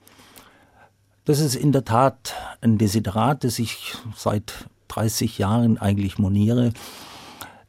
Das 1.25 1.39
ist 1.39 1.55
in 1.55 1.71
der 1.71 1.85
Tat 1.85 2.35
ein 2.61 2.77
Desiderat, 2.77 3.43
das 3.43 3.57
ich 3.59 3.95
seit 4.15 4.67
30 4.89 5.37
Jahren 5.37 5.77
eigentlich 5.77 6.17
moniere, 6.17 6.73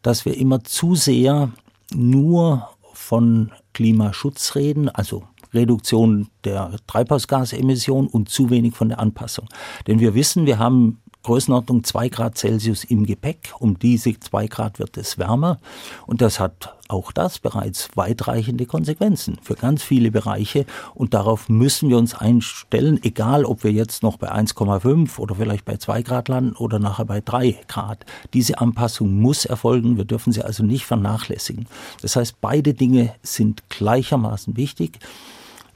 dass 0.03 0.25
wir 0.25 0.37
immer 0.37 0.65
zu 0.65 0.97
sehr 0.97 1.51
nur 1.95 2.69
von 2.93 3.53
Klimaschutz 3.73 4.55
reden, 4.55 4.89
also 4.89 5.29
Reduktion 5.55 6.29
der 6.45 6.73
Treibhausgasemissionen 6.87 8.09
und 8.09 8.29
zu 8.29 8.51
wenig 8.51 8.75
von 8.75 8.89
der 8.89 8.99
Anpassung. 8.99 9.49
Denn 9.87 10.01
wir 10.01 10.15
wissen, 10.15 10.47
wir 10.47 10.59
haben 10.59 11.03
Größenordnung 11.23 11.85
2 11.85 12.09
Grad 12.09 12.37
Celsius 12.37 12.83
im 12.83 13.07
Gepäck. 13.07 13.53
Um 13.59 13.79
diese 13.79 14.19
2 14.19 14.49
Grad 14.49 14.79
wird 14.79 14.97
es 14.97 15.19
wärmer. 15.19 15.61
Und 16.07 16.21
das 16.21 16.41
hat 16.41 16.75
auch 16.89 17.13
das 17.13 17.39
bereits 17.39 17.91
weitreichende 17.95 18.67
Konsequenzen 18.67 19.39
für 19.41 19.55
ganz 19.55 19.83
viele 19.83 20.11
Bereiche. 20.11 20.67
Und 20.95 21.15
darauf 21.15 21.49
müssen 21.49 21.89
wir 21.89 21.97
uns 21.97 22.15
einstellen, 22.15 22.99
egal 23.05 23.45
ob 23.45 23.63
wir 23.63 23.71
jetzt 23.71 24.03
noch 24.03 24.17
bei 24.17 24.33
1,5 24.33 25.19
oder 25.19 25.37
vielleicht 25.37 25.65
bei 25.65 25.77
2 25.77 26.03
Grad 26.03 26.29
landen 26.29 26.57
oder 26.57 26.81
nachher 26.81 27.05
bei 27.05 27.21
3 27.21 27.57
Grad. 27.69 28.05
Diese 28.35 28.59
Anpassung 28.59 29.21
muss 29.21 29.45
erfolgen. 29.45 29.97
Wir 29.97 30.05
dürfen 30.05 30.33
sie 30.33 30.43
also 30.43 30.65
nicht 30.65 30.87
vernachlässigen. 30.87 31.67
Das 32.01 32.17
heißt, 32.17 32.41
beide 32.41 32.75
Dinge 32.75 33.15
sind 33.23 33.69
gleichermaßen 33.69 34.57
wichtig. 34.57 34.99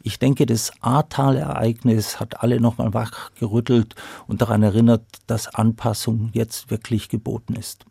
Ich 0.07 0.21
denke, 0.21 0.47
das 0.47 0.71
Ahrtal-Ereignis 0.83 2.21
hat 2.21 2.41
alle 2.41 2.61
nochmal 2.61 2.95
wachgerüttelt 2.95 3.97
und 4.29 4.41
daran 4.41 4.63
erinnert, 4.63 5.03
dass 5.27 5.53
Anpassung 5.53 6.31
jetzt 6.33 6.71
wirklich 6.71 7.09
geboten 7.09 7.57
ist. 7.57 7.85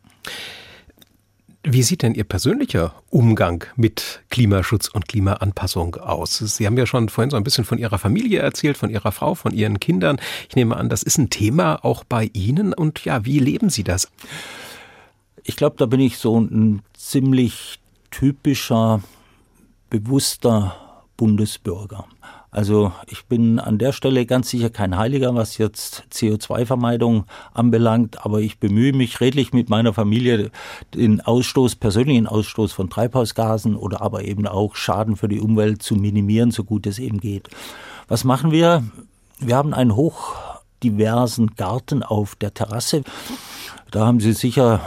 Wie 1.61 1.83
sieht 1.83 2.03
denn 2.03 2.15
Ihr 2.15 2.23
persönlicher 2.23 2.95
Umgang 3.09 3.65
mit 3.75 4.21
Klimaschutz 4.29 4.87
und 4.87 5.09
Klimaanpassung 5.09 5.95
aus? 5.95 6.37
Sie 6.37 6.65
haben 6.65 6.77
ja 6.77 6.85
schon 6.85 7.09
vorhin 7.09 7.31
so 7.31 7.35
ein 7.35 7.43
bisschen 7.43 7.65
von 7.65 7.79
Ihrer 7.79 7.97
Familie 7.97 8.39
erzählt, 8.39 8.77
von 8.77 8.89
Ihrer 8.89 9.11
Frau, 9.11 9.35
von 9.35 9.51
Ihren 9.51 9.81
Kindern. 9.81 10.17
Ich 10.47 10.55
nehme 10.55 10.77
an, 10.77 10.87
das 10.87 11.03
ist 11.03 11.17
ein 11.17 11.29
Thema 11.29 11.83
auch 11.83 12.05
bei 12.05 12.29
Ihnen. 12.31 12.73
Und 12.73 13.03
ja, 13.03 13.25
wie 13.25 13.39
leben 13.39 13.69
Sie 13.69 13.83
das? 13.83 14.09
Ich 15.43 15.57
glaube, 15.57 15.75
da 15.77 15.85
bin 15.85 15.99
ich 15.99 16.17
so 16.17 16.39
ein 16.39 16.81
ziemlich 16.93 17.81
typischer, 18.09 19.01
bewusster 19.89 20.77
Bundesbürger. 21.17 22.05
Also 22.51 22.93
ich 23.07 23.25
bin 23.25 23.59
an 23.59 23.77
der 23.77 23.91
Stelle 23.91 24.25
ganz 24.25 24.49
sicher 24.49 24.69
kein 24.69 24.97
Heiliger, 24.97 25.35
was 25.35 25.57
jetzt 25.57 26.05
CO2-Vermeidung 26.13 27.25
anbelangt, 27.53 28.25
aber 28.25 28.39
ich 28.39 28.59
bemühe 28.59 28.93
mich 28.93 29.19
redlich 29.19 29.51
mit 29.51 29.69
meiner 29.69 29.93
Familie, 29.93 30.51
den 30.93 31.19
Ausstoß, 31.19 31.75
persönlichen 31.75 32.27
Ausstoß 32.27 32.71
von 32.71 32.89
Treibhausgasen 32.89 33.75
oder 33.75 34.01
aber 34.01 34.23
eben 34.23 34.47
auch 34.47 34.75
Schaden 34.75 35.17
für 35.17 35.27
die 35.27 35.41
Umwelt 35.41 35.81
zu 35.81 35.95
minimieren, 35.95 36.51
so 36.51 36.63
gut 36.63 36.87
es 36.87 36.97
eben 36.97 37.19
geht. 37.19 37.49
Was 38.07 38.23
machen 38.23 38.51
wir? 38.51 38.83
Wir 39.39 39.57
haben 39.57 39.73
einen 39.73 39.97
hochdiversen 39.97 41.55
Garten 41.55 42.03
auf 42.03 42.35
der 42.35 42.53
Terrasse. 42.53 43.03
Da 43.91 44.05
haben 44.05 44.21
Sie 44.21 44.31
sicher 44.31 44.79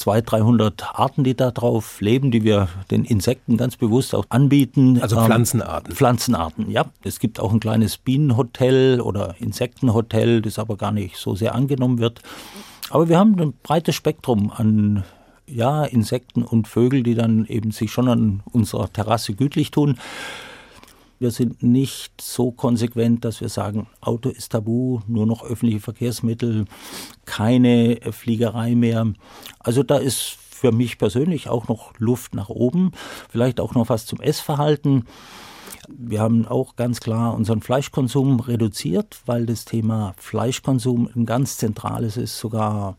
200, 0.00 0.32
300 0.32 0.98
Arten, 0.98 1.24
die 1.24 1.36
da 1.36 1.50
drauf 1.50 2.00
leben, 2.00 2.30
die 2.30 2.42
wir 2.42 2.68
den 2.90 3.04
Insekten 3.04 3.56
ganz 3.56 3.76
bewusst 3.76 4.14
auch 4.14 4.24
anbieten. 4.30 4.98
Also 5.00 5.16
ähm, 5.16 5.26
Pflanzenarten. 5.26 5.94
Pflanzenarten, 5.94 6.70
ja. 6.70 6.86
Es 7.04 7.20
gibt 7.20 7.38
auch 7.38 7.52
ein 7.52 7.60
kleines 7.60 7.98
Bienenhotel 7.98 9.00
oder 9.00 9.34
Insektenhotel, 9.38 10.40
das 10.40 10.58
aber 10.58 10.76
gar 10.76 10.92
nicht 10.92 11.16
so 11.16 11.34
sehr 11.34 11.54
angenommen 11.54 11.98
wird. 11.98 12.22
Aber 12.88 13.08
wir 13.08 13.18
haben 13.18 13.38
ein 13.38 13.52
breites 13.62 13.94
Spektrum 13.94 14.50
an 14.50 15.04
ja, 15.46 15.84
Insekten 15.84 16.42
und 16.42 16.66
Vögel, 16.66 17.02
die 17.02 17.14
dann 17.14 17.44
eben 17.46 17.70
sich 17.70 17.92
schon 17.92 18.08
an 18.08 18.42
unserer 18.52 18.90
Terrasse 18.92 19.34
gütlich 19.34 19.70
tun. 19.70 19.98
Wir 21.20 21.30
sind 21.30 21.62
nicht 21.62 22.18
so 22.18 22.50
konsequent, 22.50 23.26
dass 23.26 23.42
wir 23.42 23.50
sagen, 23.50 23.88
Auto 24.00 24.30
ist 24.30 24.52
tabu, 24.52 25.00
nur 25.06 25.26
noch 25.26 25.44
öffentliche 25.44 25.80
Verkehrsmittel, 25.80 26.64
keine 27.26 27.98
Fliegerei 28.10 28.74
mehr. 28.74 29.12
Also 29.58 29.82
da 29.82 29.98
ist 29.98 30.38
für 30.50 30.72
mich 30.72 30.96
persönlich 30.96 31.50
auch 31.50 31.68
noch 31.68 31.92
Luft 31.98 32.34
nach 32.34 32.48
oben, 32.48 32.92
vielleicht 33.28 33.60
auch 33.60 33.74
noch 33.74 33.90
was 33.90 34.06
zum 34.06 34.22
Essverhalten. 34.22 35.04
Wir 35.90 36.22
haben 36.22 36.48
auch 36.48 36.76
ganz 36.76 37.00
klar 37.00 37.34
unseren 37.34 37.60
Fleischkonsum 37.60 38.40
reduziert, 38.40 39.20
weil 39.26 39.44
das 39.44 39.66
Thema 39.66 40.14
Fleischkonsum 40.16 41.10
ein 41.14 41.26
ganz 41.26 41.58
zentrales 41.58 42.16
ist, 42.16 42.38
sogar 42.38 42.96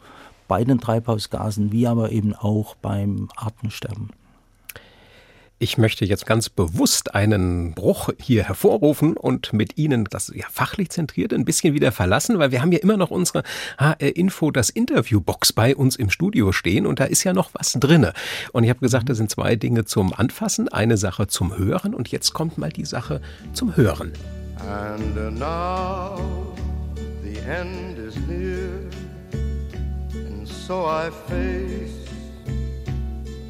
bei 0.47 0.63
den 0.63 0.79
Treibhausgasen, 0.79 1.71
wie 1.71 1.87
aber 1.87 2.11
eben 2.11 2.35
auch 2.35 2.75
beim 2.75 3.29
Artensterben. 3.35 4.11
Ich 5.63 5.77
möchte 5.77 6.05
jetzt 6.05 6.25
ganz 6.25 6.49
bewusst 6.49 7.13
einen 7.13 7.75
Bruch 7.75 8.09
hier 8.19 8.45
hervorrufen 8.45 9.15
und 9.15 9.53
mit 9.53 9.77
Ihnen 9.77 10.05
das 10.05 10.31
ja 10.33 10.47
fachlich 10.51 10.89
zentriert 10.89 11.35
ein 11.35 11.45
bisschen 11.45 11.75
wieder 11.75 11.91
verlassen, 11.91 12.39
weil 12.39 12.49
wir 12.49 12.63
haben 12.63 12.71
ja 12.71 12.79
immer 12.79 12.97
noch 12.97 13.11
unsere 13.11 13.43
HR 13.77 14.15
Info, 14.15 14.49
das 14.49 14.71
Interviewbox 14.71 15.53
bei 15.53 15.75
uns 15.75 15.97
im 15.97 16.09
Studio 16.09 16.51
stehen 16.51 16.87
und 16.87 16.99
da 16.99 17.03
ist 17.03 17.23
ja 17.23 17.33
noch 17.33 17.51
was 17.53 17.73
drinne. 17.73 18.13
Und 18.53 18.63
ich 18.63 18.71
habe 18.71 18.79
gesagt, 18.79 19.07
da 19.07 19.13
sind 19.13 19.29
zwei 19.29 19.55
Dinge 19.55 19.85
zum 19.85 20.13
Anfassen, 20.13 20.67
eine 20.67 20.97
Sache 20.97 21.27
zum 21.27 21.55
Hören 21.55 21.93
und 21.93 22.07
jetzt 22.07 22.33
kommt 22.33 22.57
mal 22.57 22.71
die 22.71 22.85
Sache 22.85 23.21
zum 23.53 23.77
Hören. 23.77 24.13
And 24.67 25.37
now 25.37 26.17
the 27.21 27.37
end 27.37 27.99
is 27.99 28.15
near 28.27 28.79
and 30.15 30.47
so 30.47 30.87
I 30.87 31.11
face 31.29 32.10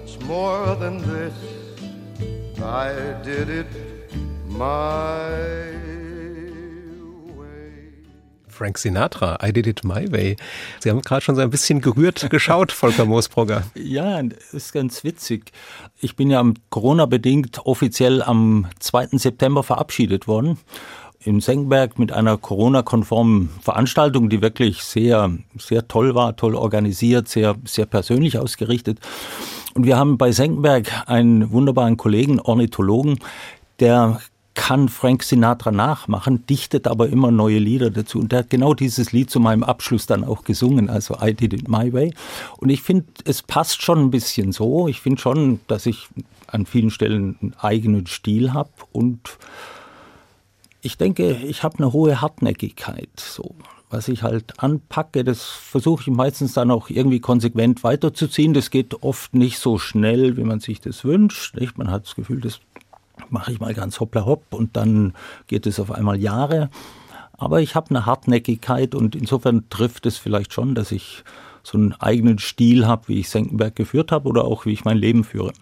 much 0.00 0.18
more 0.26 0.76
than 0.76 0.98
this. 1.02 1.34
I 2.62 2.92
did 3.22 3.48
it 3.48 3.66
my 4.48 5.30
way. 7.36 8.08
Frank 8.48 8.78
Sinatra, 8.78 9.36
I 9.42 9.52
did 9.52 9.66
it 9.66 9.84
my 9.84 10.10
way. 10.10 10.36
Sie 10.80 10.90
haben 10.90 11.02
gerade 11.02 11.22
schon 11.22 11.34
so 11.34 11.42
ein 11.42 11.50
bisschen 11.50 11.80
gerührt 11.80 12.30
geschaut, 12.30 12.72
Volker 12.72 13.04
Moosbrugger. 13.04 13.64
Ja, 13.74 14.20
ist 14.52 14.72
ganz 14.72 15.04
witzig. 15.04 15.52
Ich 16.00 16.16
bin 16.16 16.30
ja 16.30 16.44
Corona-bedingt 16.70 17.66
offiziell 17.66 18.22
am 18.22 18.66
2. 18.78 19.18
September 19.18 19.62
verabschiedet 19.62 20.26
worden 20.26 20.58
in 21.22 21.40
Senckenberg 21.40 21.98
mit 21.98 22.12
einer 22.12 22.38
Corona-konformen 22.38 23.50
Veranstaltung, 23.60 24.30
die 24.30 24.40
wirklich 24.40 24.82
sehr, 24.82 25.30
sehr 25.58 25.86
toll 25.86 26.14
war, 26.14 26.36
toll 26.36 26.54
organisiert, 26.54 27.28
sehr, 27.28 27.56
sehr 27.64 27.84
persönlich 27.84 28.38
ausgerichtet. 28.38 29.00
Und 29.74 29.86
wir 29.86 29.96
haben 29.96 30.18
bei 30.18 30.32
Senckenberg 30.32 31.08
einen 31.08 31.52
wunderbaren 31.52 31.96
Kollegen, 31.96 32.40
Ornithologen, 32.40 33.18
der 33.78 34.20
kann 34.54 34.88
Frank 34.88 35.22
Sinatra 35.22 35.70
nachmachen, 35.70 36.44
dichtet 36.46 36.86
aber 36.86 37.08
immer 37.08 37.30
neue 37.30 37.58
Lieder 37.58 37.90
dazu. 37.90 38.18
Und 38.18 38.32
der 38.32 38.40
hat 38.40 38.50
genau 38.50 38.74
dieses 38.74 39.12
Lied 39.12 39.30
zu 39.30 39.40
meinem 39.40 39.62
Abschluss 39.62 40.06
dann 40.06 40.24
auch 40.24 40.44
gesungen, 40.44 40.90
also 40.90 41.16
I 41.22 41.32
Did 41.32 41.54
It 41.54 41.68
My 41.68 41.92
Way. 41.92 42.12
Und 42.58 42.68
ich 42.68 42.82
finde, 42.82 43.06
es 43.24 43.42
passt 43.42 43.82
schon 43.82 44.00
ein 44.00 44.10
bisschen 44.10 44.52
so. 44.52 44.88
Ich 44.88 45.00
finde 45.00 45.20
schon, 45.20 45.60
dass 45.66 45.86
ich 45.86 46.08
an 46.48 46.66
vielen 46.66 46.90
Stellen 46.90 47.38
einen 47.40 47.54
eigenen 47.60 48.06
Stil 48.06 48.52
habe 48.52 48.70
und 48.92 49.38
ich 50.82 50.96
denke, 50.96 51.32
ich 51.32 51.62
habe 51.62 51.78
eine 51.78 51.92
hohe 51.92 52.20
Hartnäckigkeit. 52.20 53.10
So 53.16 53.54
was 53.90 54.06
ich 54.06 54.22
halt 54.22 54.62
anpacke, 54.62 55.24
das 55.24 55.44
versuche 55.44 56.02
ich 56.02 56.16
meistens 56.16 56.54
dann 56.54 56.70
auch 56.70 56.88
irgendwie 56.88 57.20
konsequent 57.20 57.82
weiterzuziehen. 57.82 58.54
Das 58.54 58.70
geht 58.70 59.02
oft 59.02 59.34
nicht 59.34 59.58
so 59.58 59.78
schnell, 59.78 60.36
wie 60.36 60.44
man 60.44 60.60
sich 60.60 60.80
das 60.80 61.04
wünscht. 61.04 61.56
Nicht? 61.56 61.76
Man 61.76 61.90
hat 61.90 62.06
das 62.06 62.14
Gefühl, 62.14 62.40
das 62.40 62.60
mache 63.28 63.52
ich 63.52 63.60
mal 63.60 63.74
ganz 63.74 63.98
hoppla 63.98 64.24
hopp 64.24 64.44
und 64.50 64.76
dann 64.76 65.14
geht 65.48 65.66
es 65.66 65.80
auf 65.80 65.90
einmal 65.90 66.20
Jahre. 66.20 66.70
Aber 67.32 67.60
ich 67.60 67.74
habe 67.74 67.90
eine 67.90 68.06
Hartnäckigkeit 68.06 68.94
und 68.94 69.16
insofern 69.16 69.68
trifft 69.70 70.06
es 70.06 70.18
vielleicht 70.18 70.52
schon, 70.52 70.74
dass 70.74 70.92
ich 70.92 71.24
so 71.62 71.78
einen 71.78 71.92
eigenen 71.94 72.38
Stil 72.38 72.86
habe, 72.86 73.08
wie 73.08 73.20
ich 73.20 73.28
Senckenberg 73.28 73.76
geführt 73.76 74.12
habe 74.12 74.28
oder 74.28 74.44
auch 74.44 74.66
wie 74.66 74.72
ich 74.72 74.84
mein 74.84 74.98
Leben 74.98 75.24
führe. 75.24 75.52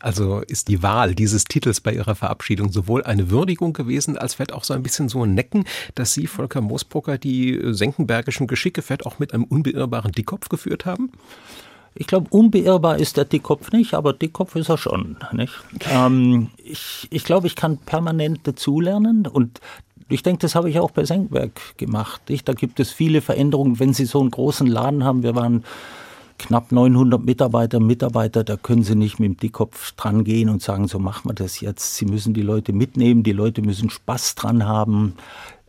Also 0.00 0.40
ist 0.40 0.68
die 0.68 0.82
Wahl 0.82 1.14
dieses 1.14 1.44
Titels 1.44 1.80
bei 1.80 1.92
Ihrer 1.92 2.14
Verabschiedung 2.14 2.72
sowohl 2.72 3.02
eine 3.04 3.30
Würdigung 3.30 3.72
gewesen, 3.72 4.18
als 4.18 4.34
vielleicht 4.34 4.52
auch 4.52 4.64
so 4.64 4.74
ein 4.74 4.82
bisschen 4.82 5.08
so 5.08 5.24
ein 5.24 5.34
Necken, 5.34 5.64
dass 5.94 6.14
Sie, 6.14 6.26
Volker 6.26 6.60
Moosbrucker, 6.60 7.18
die 7.18 7.60
senckenbergischen 7.72 8.46
Geschicke 8.46 8.82
vielleicht 8.82 9.06
auch 9.06 9.18
mit 9.18 9.34
einem 9.34 9.44
unbeirrbaren 9.44 10.12
Dickkopf 10.12 10.48
geführt 10.48 10.86
haben? 10.86 11.10
Ich 11.96 12.08
glaube, 12.08 12.26
unbeirrbar 12.30 12.98
ist 12.98 13.16
der 13.16 13.24
Dickkopf 13.24 13.70
nicht, 13.70 13.94
aber 13.94 14.12
Dickkopf 14.12 14.56
ist 14.56 14.68
er 14.68 14.78
schon. 14.78 15.16
Nicht? 15.32 15.52
Ähm, 15.88 16.50
ich, 16.56 17.06
ich 17.10 17.22
glaube, 17.22 17.46
ich 17.46 17.54
kann 17.54 17.78
permanent 17.78 18.40
dazulernen 18.46 19.28
und 19.28 19.60
ich 20.08 20.22
denke, 20.22 20.40
das 20.40 20.54
habe 20.54 20.68
ich 20.70 20.78
auch 20.78 20.90
bei 20.90 21.04
Senkberg 21.04 21.76
gemacht. 21.76 22.22
Da 22.44 22.52
gibt 22.52 22.80
es 22.80 22.90
viele 22.90 23.20
Veränderungen. 23.20 23.78
Wenn 23.80 23.94
Sie 23.94 24.04
so 24.04 24.20
einen 24.20 24.30
großen 24.30 24.66
Laden 24.66 25.04
haben, 25.04 25.22
wir 25.22 25.34
waren 25.34 25.64
knapp 26.38 26.72
900 26.72 27.24
Mitarbeiter, 27.24 27.80
Mitarbeiter, 27.80 28.44
da 28.44 28.56
können 28.56 28.82
Sie 28.82 28.94
nicht 28.94 29.18
mit 29.18 29.28
dem 29.28 29.36
Dickkopf 29.38 29.92
dran 29.92 30.24
gehen 30.24 30.48
und 30.48 30.62
sagen, 30.62 30.88
so 30.88 30.98
machen 30.98 31.30
wir 31.30 31.34
das 31.34 31.60
jetzt. 31.60 31.96
Sie 31.96 32.06
müssen 32.06 32.34
die 32.34 32.42
Leute 32.42 32.72
mitnehmen, 32.72 33.22
die 33.22 33.32
Leute 33.32 33.62
müssen 33.62 33.90
Spaß 33.90 34.34
dran 34.34 34.66
haben 34.66 35.14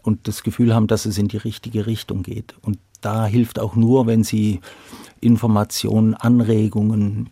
und 0.04 0.28
das 0.28 0.44
Gefühl 0.44 0.74
haben, 0.74 0.88
dass 0.88 1.06
es 1.06 1.18
in 1.18 1.28
die 1.28 1.38
richtige 1.38 1.86
Richtung 1.86 2.24
geht. 2.24 2.56
Und 2.62 2.80
da 3.02 3.26
hilft 3.26 3.60
auch 3.60 3.76
nur, 3.76 4.08
wenn 4.08 4.24
Sie 4.24 4.62
Informationen, 5.22 6.14
Anregungen, 6.14 7.30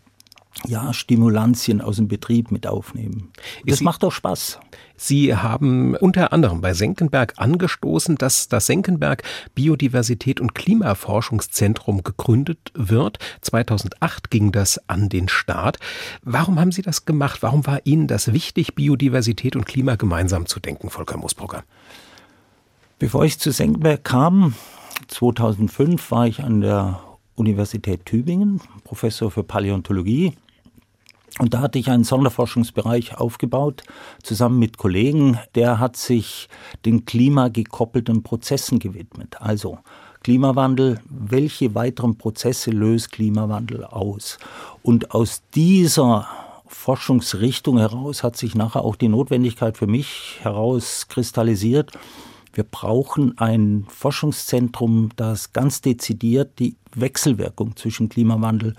ja, 0.67 0.93
Stimulantien 0.93 1.81
aus 1.81 1.97
dem 1.97 2.07
Betrieb 2.07 2.51
mit 2.51 2.67
aufnehmen. 2.67 3.31
Das 3.65 3.79
Sie, 3.79 3.83
macht 3.83 4.03
doch 4.03 4.11
Spaß. 4.11 4.59
Sie 5.05 5.35
haben 5.35 5.95
unter 5.97 6.31
anderem 6.31 6.61
bei 6.61 6.73
Senckenberg 6.73 7.33
angestoßen, 7.35 8.15
dass 8.15 8.47
das 8.47 8.67
Senckenberg 8.67 9.21
Biodiversität 9.53 10.39
und 10.39 10.55
Klimaforschungszentrum 10.55 12.03
gegründet 12.03 12.71
wird. 12.73 13.19
2008 13.41 14.31
ging 14.31 14.53
das 14.53 14.79
an 14.87 15.09
den 15.09 15.27
Start. 15.27 15.77
Warum 16.21 16.57
haben 16.57 16.71
Sie 16.71 16.83
das 16.83 17.03
gemacht? 17.03 17.43
Warum 17.43 17.67
war 17.67 17.81
Ihnen 17.83 18.07
das 18.07 18.31
wichtig, 18.31 18.75
Biodiversität 18.75 19.57
und 19.57 19.65
Klima 19.65 19.95
gemeinsam 19.95 20.45
zu 20.45 20.61
denken, 20.61 20.89
Volker 20.89 21.17
Moosbrugger? 21.17 21.65
Bevor 22.97 23.25
ich 23.25 23.39
zu 23.39 23.51
Senckenberg 23.51 24.05
kam, 24.05 24.55
2005 25.09 26.11
war 26.11 26.27
ich 26.27 26.41
an 26.45 26.61
der 26.61 27.01
Universität 27.35 28.05
Tübingen, 28.05 28.61
Professor 28.85 29.29
für 29.31 29.43
Paläontologie 29.43 30.31
und 31.39 31.53
da 31.53 31.61
hatte 31.61 31.79
ich 31.79 31.89
einen 31.89 32.03
Sonderforschungsbereich 32.03 33.17
aufgebaut, 33.17 33.83
zusammen 34.21 34.59
mit 34.59 34.77
Kollegen. 34.77 35.39
Der 35.55 35.79
hat 35.79 35.97
sich 35.97 36.47
den 36.85 37.05
klimagekoppelten 37.05 38.21
Prozessen 38.21 38.79
gewidmet. 38.79 39.37
Also 39.39 39.79
Klimawandel, 40.21 41.01
welche 41.09 41.75
weiteren 41.75 42.17
Prozesse 42.17 42.71
löst 42.71 43.11
Klimawandel 43.11 43.83
aus? 43.83 44.37
Und 44.83 45.11
aus 45.11 45.41
dieser 45.53 46.27
Forschungsrichtung 46.67 47.77
heraus 47.77 48.23
hat 48.23 48.37
sich 48.37 48.55
nachher 48.55 48.83
auch 48.83 48.95
die 48.95 49.09
Notwendigkeit 49.09 49.77
für 49.77 49.87
mich 49.87 50.39
herauskristallisiert. 50.41 51.91
Wir 52.53 52.63
brauchen 52.63 53.37
ein 53.37 53.85
Forschungszentrum, 53.89 55.09
das 55.15 55.53
ganz 55.53 55.81
dezidiert 55.81 56.59
die 56.59 56.75
Wechselwirkung 56.93 57.75
zwischen 57.75 58.09
Klimawandel 58.09 58.75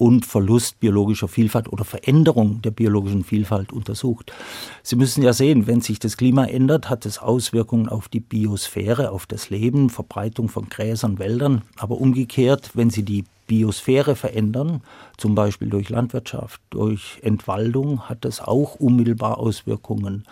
und 0.00 0.24
Verlust 0.24 0.80
biologischer 0.80 1.28
Vielfalt 1.28 1.70
oder 1.70 1.84
Veränderung 1.84 2.62
der 2.62 2.70
biologischen 2.70 3.22
Vielfalt 3.22 3.70
untersucht. 3.70 4.32
Sie 4.82 4.96
müssen 4.96 5.22
ja 5.22 5.34
sehen, 5.34 5.66
wenn 5.66 5.82
sich 5.82 5.98
das 5.98 6.16
Klima 6.16 6.46
ändert, 6.46 6.88
hat 6.88 7.04
es 7.04 7.18
Auswirkungen 7.18 7.86
auf 7.86 8.08
die 8.08 8.20
Biosphäre, 8.20 9.10
auf 9.10 9.26
das 9.26 9.50
Leben, 9.50 9.90
Verbreitung 9.90 10.48
von 10.48 10.70
Gräsern, 10.70 11.18
Wäldern. 11.18 11.62
Aber 11.76 12.00
umgekehrt, 12.00 12.70
wenn 12.72 12.88
Sie 12.88 13.02
die 13.02 13.26
Biosphäre 13.46 14.16
verändern, 14.16 14.80
zum 15.18 15.34
Beispiel 15.34 15.68
durch 15.68 15.90
Landwirtschaft, 15.90 16.62
durch 16.70 17.18
Entwaldung, 17.20 18.08
hat 18.08 18.24
das 18.24 18.40
auch 18.40 18.76
unmittelbar 18.76 19.36
Auswirkungen 19.36 20.24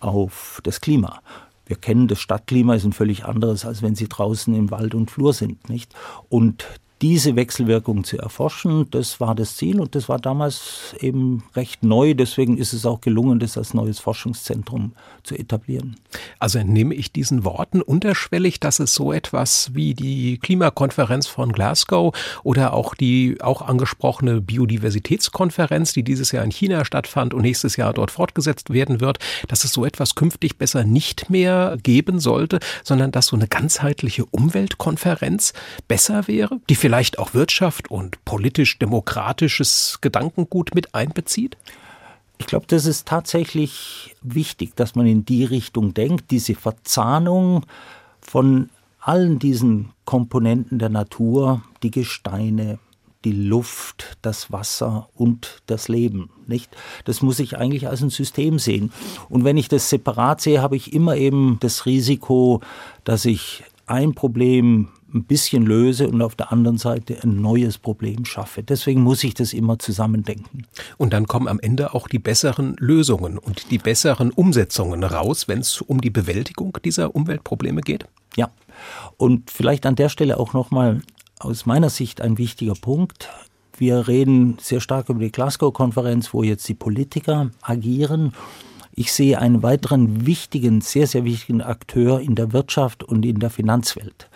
auf 0.00 0.60
das 0.64 0.80
Klima. 0.80 1.20
Wir 1.66 1.76
kennen 1.76 2.08
das 2.08 2.18
Stadtklima 2.18 2.74
ist 2.74 2.84
ein 2.84 2.92
völlig 2.92 3.24
anderes, 3.24 3.64
als 3.64 3.82
wenn 3.82 3.94
Sie 3.94 4.08
draußen 4.08 4.52
im 4.52 4.72
Wald 4.72 4.96
und 4.96 5.12
Flur 5.12 5.32
sind, 5.32 5.68
nicht? 5.68 5.94
Und 6.28 6.66
diese 7.02 7.34
Wechselwirkung 7.34 8.04
zu 8.04 8.16
erforschen. 8.16 8.86
Das 8.92 9.18
war 9.18 9.34
das 9.34 9.56
Ziel 9.56 9.80
und 9.80 9.96
das 9.96 10.08
war 10.08 10.20
damals 10.20 10.94
eben 11.00 11.42
recht 11.56 11.82
neu. 11.82 12.14
Deswegen 12.14 12.56
ist 12.56 12.72
es 12.72 12.86
auch 12.86 13.00
gelungen, 13.00 13.40
das 13.40 13.58
als 13.58 13.74
neues 13.74 13.98
Forschungszentrum 13.98 14.92
zu 15.24 15.34
etablieren. 15.34 15.96
Also 16.38 16.60
entnehme 16.60 16.94
ich 16.94 17.12
diesen 17.12 17.44
Worten 17.44 17.82
unterschwellig, 17.82 18.60
dass 18.60 18.78
es 18.78 18.94
so 18.94 19.12
etwas 19.12 19.74
wie 19.74 19.94
die 19.94 20.38
Klimakonferenz 20.38 21.26
von 21.26 21.52
Glasgow 21.52 22.14
oder 22.44 22.72
auch 22.72 22.94
die 22.94 23.38
auch 23.40 23.62
angesprochene 23.62 24.40
Biodiversitätskonferenz, 24.40 25.92
die 25.92 26.04
dieses 26.04 26.30
Jahr 26.30 26.44
in 26.44 26.52
China 26.52 26.84
stattfand 26.84 27.34
und 27.34 27.42
nächstes 27.42 27.76
Jahr 27.76 27.92
dort 27.92 28.12
fortgesetzt 28.12 28.70
werden 28.72 29.00
wird, 29.00 29.18
dass 29.48 29.64
es 29.64 29.72
so 29.72 29.84
etwas 29.84 30.14
künftig 30.14 30.56
besser 30.56 30.84
nicht 30.84 31.30
mehr 31.30 31.78
geben 31.82 32.20
sollte, 32.20 32.60
sondern 32.84 33.10
dass 33.10 33.26
so 33.26 33.36
eine 33.36 33.48
ganzheitliche 33.48 34.24
Umweltkonferenz 34.26 35.52
besser 35.88 36.28
wäre, 36.28 36.60
die 36.68 36.76
vielleicht 36.76 36.91
vielleicht 36.92 37.18
auch 37.18 37.32
Wirtschaft 37.32 37.90
und 37.90 38.22
politisch-demokratisches 38.26 40.00
Gedankengut 40.02 40.74
mit 40.74 40.94
einbezieht? 40.94 41.56
Ich 42.36 42.44
glaube, 42.44 42.66
das 42.68 42.84
ist 42.84 43.08
tatsächlich 43.08 44.14
wichtig, 44.20 44.76
dass 44.76 44.94
man 44.94 45.06
in 45.06 45.24
die 45.24 45.46
Richtung 45.46 45.94
denkt, 45.94 46.30
diese 46.30 46.54
Verzahnung 46.54 47.64
von 48.20 48.68
allen 49.00 49.38
diesen 49.38 49.92
Komponenten 50.04 50.78
der 50.78 50.90
Natur, 50.90 51.62
die 51.82 51.90
Gesteine, 51.90 52.78
die 53.24 53.32
Luft, 53.32 54.18
das 54.20 54.52
Wasser 54.52 55.08
und 55.14 55.62
das 55.68 55.88
Leben, 55.88 56.28
nicht? 56.46 56.76
Das 57.06 57.22
muss 57.22 57.38
ich 57.38 57.56
eigentlich 57.56 57.88
als 57.88 58.02
ein 58.02 58.10
System 58.10 58.58
sehen. 58.58 58.92
Und 59.30 59.44
wenn 59.44 59.56
ich 59.56 59.68
das 59.68 59.88
separat 59.88 60.42
sehe, 60.42 60.60
habe 60.60 60.76
ich 60.76 60.92
immer 60.92 61.16
eben 61.16 61.56
das 61.60 61.86
Risiko, 61.86 62.60
dass 63.04 63.24
ich 63.24 63.64
ein 63.86 64.14
Problem 64.14 64.88
ein 65.14 65.24
bisschen 65.24 65.64
löse 65.66 66.08
und 66.08 66.22
auf 66.22 66.34
der 66.34 66.52
anderen 66.52 66.78
Seite 66.78 67.18
ein 67.22 67.40
neues 67.40 67.78
Problem 67.78 68.24
schaffe. 68.24 68.62
Deswegen 68.62 69.02
muss 69.02 69.22
ich 69.24 69.34
das 69.34 69.52
immer 69.52 69.78
zusammendenken. 69.78 70.66
Und 70.96 71.12
dann 71.12 71.26
kommen 71.26 71.48
am 71.48 71.60
Ende 71.60 71.94
auch 71.94 72.08
die 72.08 72.18
besseren 72.18 72.76
Lösungen 72.78 73.38
und 73.38 73.70
die 73.70 73.78
besseren 73.78 74.30
Umsetzungen 74.30 75.04
raus, 75.04 75.48
wenn 75.48 75.60
es 75.60 75.80
um 75.80 76.00
die 76.00 76.10
Bewältigung 76.10 76.78
dieser 76.84 77.14
Umweltprobleme 77.14 77.82
geht? 77.82 78.06
Ja. 78.36 78.50
Und 79.16 79.50
vielleicht 79.50 79.86
an 79.86 79.96
der 79.96 80.08
Stelle 80.08 80.38
auch 80.38 80.52
nochmal 80.52 81.02
aus 81.38 81.66
meiner 81.66 81.90
Sicht 81.90 82.20
ein 82.20 82.38
wichtiger 82.38 82.74
Punkt. 82.74 83.28
Wir 83.76 84.06
reden 84.08 84.58
sehr 84.60 84.80
stark 84.80 85.08
über 85.08 85.20
die 85.20 85.32
Glasgow-Konferenz, 85.32 86.32
wo 86.32 86.42
jetzt 86.42 86.68
die 86.68 86.74
Politiker 86.74 87.50
agieren. 87.62 88.32
Ich 88.94 89.12
sehe 89.12 89.38
einen 89.38 89.62
weiteren 89.62 90.26
wichtigen, 90.26 90.82
sehr, 90.82 91.06
sehr 91.06 91.24
wichtigen 91.24 91.62
Akteur 91.62 92.20
in 92.20 92.34
der 92.34 92.52
Wirtschaft 92.52 93.02
und 93.02 93.24
in 93.24 93.40
der 93.40 93.50
Finanzwelt. 93.50 94.28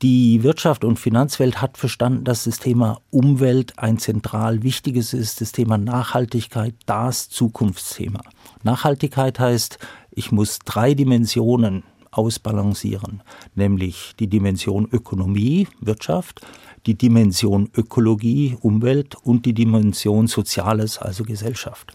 Die 0.00 0.44
Wirtschaft 0.44 0.84
und 0.84 0.96
Finanzwelt 0.96 1.60
hat 1.60 1.76
verstanden, 1.76 2.22
dass 2.22 2.44
das 2.44 2.60
Thema 2.60 3.00
Umwelt 3.10 3.80
ein 3.80 3.98
zentral 3.98 4.62
wichtiges 4.62 5.12
ist, 5.12 5.40
das 5.40 5.50
Thema 5.50 5.76
Nachhaltigkeit 5.76 6.74
das 6.86 7.28
Zukunftsthema. 7.28 8.20
Nachhaltigkeit 8.62 9.40
heißt, 9.40 9.78
ich 10.12 10.30
muss 10.30 10.60
drei 10.60 10.94
Dimensionen 10.94 11.82
ausbalancieren, 12.12 13.24
nämlich 13.56 14.12
die 14.20 14.28
Dimension 14.28 14.88
Ökonomie, 14.92 15.66
Wirtschaft, 15.80 16.46
die 16.86 16.96
Dimension 16.96 17.68
Ökologie, 17.76 18.56
Umwelt 18.60 19.16
und 19.24 19.46
die 19.46 19.52
Dimension 19.52 20.28
Soziales, 20.28 20.98
also 20.98 21.24
Gesellschaft. 21.24 21.92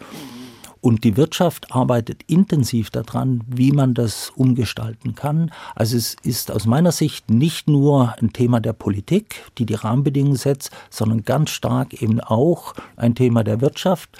Und 0.84 1.02
die 1.02 1.16
Wirtschaft 1.16 1.74
arbeitet 1.74 2.24
intensiv 2.26 2.90
daran, 2.90 3.40
wie 3.46 3.72
man 3.72 3.94
das 3.94 4.28
umgestalten 4.36 5.14
kann. 5.14 5.50
Also 5.74 5.96
es 5.96 6.14
ist 6.22 6.52
aus 6.52 6.66
meiner 6.66 6.92
Sicht 6.92 7.30
nicht 7.30 7.68
nur 7.68 8.14
ein 8.20 8.34
Thema 8.34 8.60
der 8.60 8.74
Politik, 8.74 9.46
die 9.56 9.64
die 9.64 9.76
Rahmenbedingungen 9.76 10.36
setzt, 10.36 10.72
sondern 10.90 11.24
ganz 11.24 11.52
stark 11.52 12.02
eben 12.02 12.20
auch 12.20 12.74
ein 12.96 13.14
Thema 13.14 13.44
der 13.44 13.62
Wirtschaft, 13.62 14.10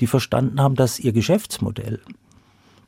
die 0.00 0.06
verstanden 0.06 0.60
haben, 0.60 0.76
dass 0.76 1.00
ihr 1.00 1.12
Geschäftsmodell 1.12 2.00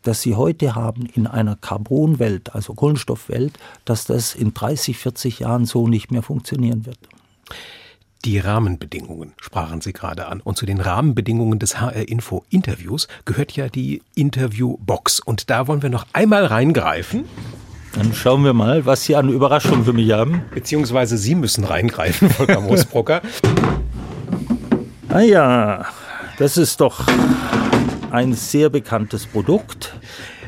das 0.03 0.23
sie 0.23 0.37
heute 0.37 0.77
haben 0.77 1.07
in 1.07 1.27
einer 1.27 1.57
Carbonwelt, 1.57 2.55
also 2.55 2.75
Kohlenstoffwelt, 2.75 3.59
dass 3.85 4.05
das 4.05 4.37
in 4.37 4.55
30, 4.55 4.99
40 4.99 5.41
Jahren 5.41 5.67
so 5.67 5.89
nicht 5.89 6.13
mehr 6.13 6.23
funktionieren 6.23 6.87
wird. 6.87 7.01
Die 8.27 8.41
Rahmenbedingungen 8.41 9.35
sprachen 9.41 9.81
Sie 9.81 9.93
gerade 9.93 10.27
an. 10.27 10.41
Und 10.41 10.59
zu 10.59 10.67
den 10.67 10.81
Rahmenbedingungen 10.81 11.61
des 11.61 11.81
HR 11.81 12.09
Info 12.09 12.45
Interviews 12.51 13.07
gehört 13.25 13.53
ja 13.53 13.69
die 13.69 14.03
Interviewbox. 14.17 15.21
Und 15.21 15.49
da 15.49 15.69
wollen 15.69 15.81
wir 15.81 15.91
noch 15.91 16.07
einmal 16.13 16.45
reingreifen. 16.45 17.27
Dann 17.95 18.13
schauen 18.13 18.43
wir 18.43 18.53
mal, 18.53 18.85
was 18.85 19.05
Sie 19.05 19.15
an 19.15 19.29
Überraschungen 19.29 19.85
für 19.85 19.93
mich 19.93 20.11
haben. 20.11 20.43
Beziehungsweise 20.53 21.17
Sie 21.17 21.37
müssen 21.37 21.63
reingreifen, 21.63 22.29
Volker 22.37 22.61
Moosbrocker. 22.61 23.23
ah 25.09 25.21
ja, 25.21 25.87
das 26.37 26.57
ist 26.57 26.81
doch 26.81 27.07
ein 28.11 28.33
sehr 28.33 28.71
bekanntes 28.71 29.25
Produkt. 29.25 29.95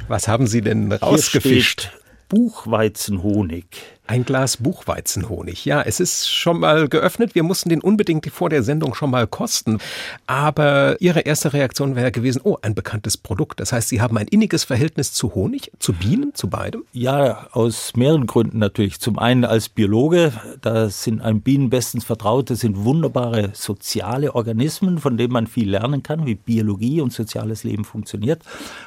Was 0.08 0.26
haben 0.26 0.48
Sie 0.48 0.62
denn 0.62 0.90
rausgefischt? 0.90 1.92
Buchweizenhonig. 2.28 3.66
Ein 4.08 4.24
Glas 4.24 4.56
Buchweizenhonig. 4.56 5.66
Ja, 5.66 5.82
es 5.82 6.00
ist 6.00 6.30
schon 6.30 6.60
mal 6.60 6.88
geöffnet. 6.88 7.34
Wir 7.34 7.42
mussten 7.42 7.68
den 7.68 7.82
unbedingt 7.82 8.24
vor 8.30 8.48
der 8.48 8.62
Sendung 8.62 8.94
schon 8.94 9.10
mal 9.10 9.26
kosten. 9.26 9.80
Aber 10.26 10.96
Ihre 10.98 11.20
erste 11.20 11.52
Reaktion 11.52 11.94
wäre 11.94 12.10
gewesen, 12.10 12.40
oh, 12.42 12.56
ein 12.62 12.74
bekanntes 12.74 13.18
Produkt. 13.18 13.60
Das 13.60 13.70
heißt, 13.70 13.90
Sie 13.90 14.00
haben 14.00 14.16
ein 14.16 14.26
inniges 14.26 14.64
Verhältnis 14.64 15.12
zu 15.12 15.34
Honig, 15.34 15.72
zu 15.78 15.92
Bienen, 15.92 16.34
zu 16.34 16.48
beidem? 16.48 16.84
Ja, 16.90 17.48
aus 17.52 17.96
mehreren 17.96 18.26
Gründen 18.26 18.58
natürlich. 18.58 18.98
Zum 18.98 19.18
einen 19.18 19.44
als 19.44 19.68
Biologe, 19.68 20.32
da 20.62 20.88
sind 20.88 21.20
einem 21.20 21.42
Bienen 21.42 21.68
bestens 21.68 22.04
vertraut. 22.04 22.48
Das 22.48 22.60
sind 22.60 22.82
wunderbare 22.84 23.50
soziale 23.52 24.34
Organismen, 24.34 24.96
von 24.96 25.18
denen 25.18 25.34
man 25.34 25.46
viel 25.46 25.68
lernen 25.68 26.02
kann, 26.02 26.24
wie 26.24 26.34
Biologie 26.34 27.02
und 27.02 27.12
soziales 27.12 27.62
Leben 27.62 27.84
funktioniert. 27.84 28.42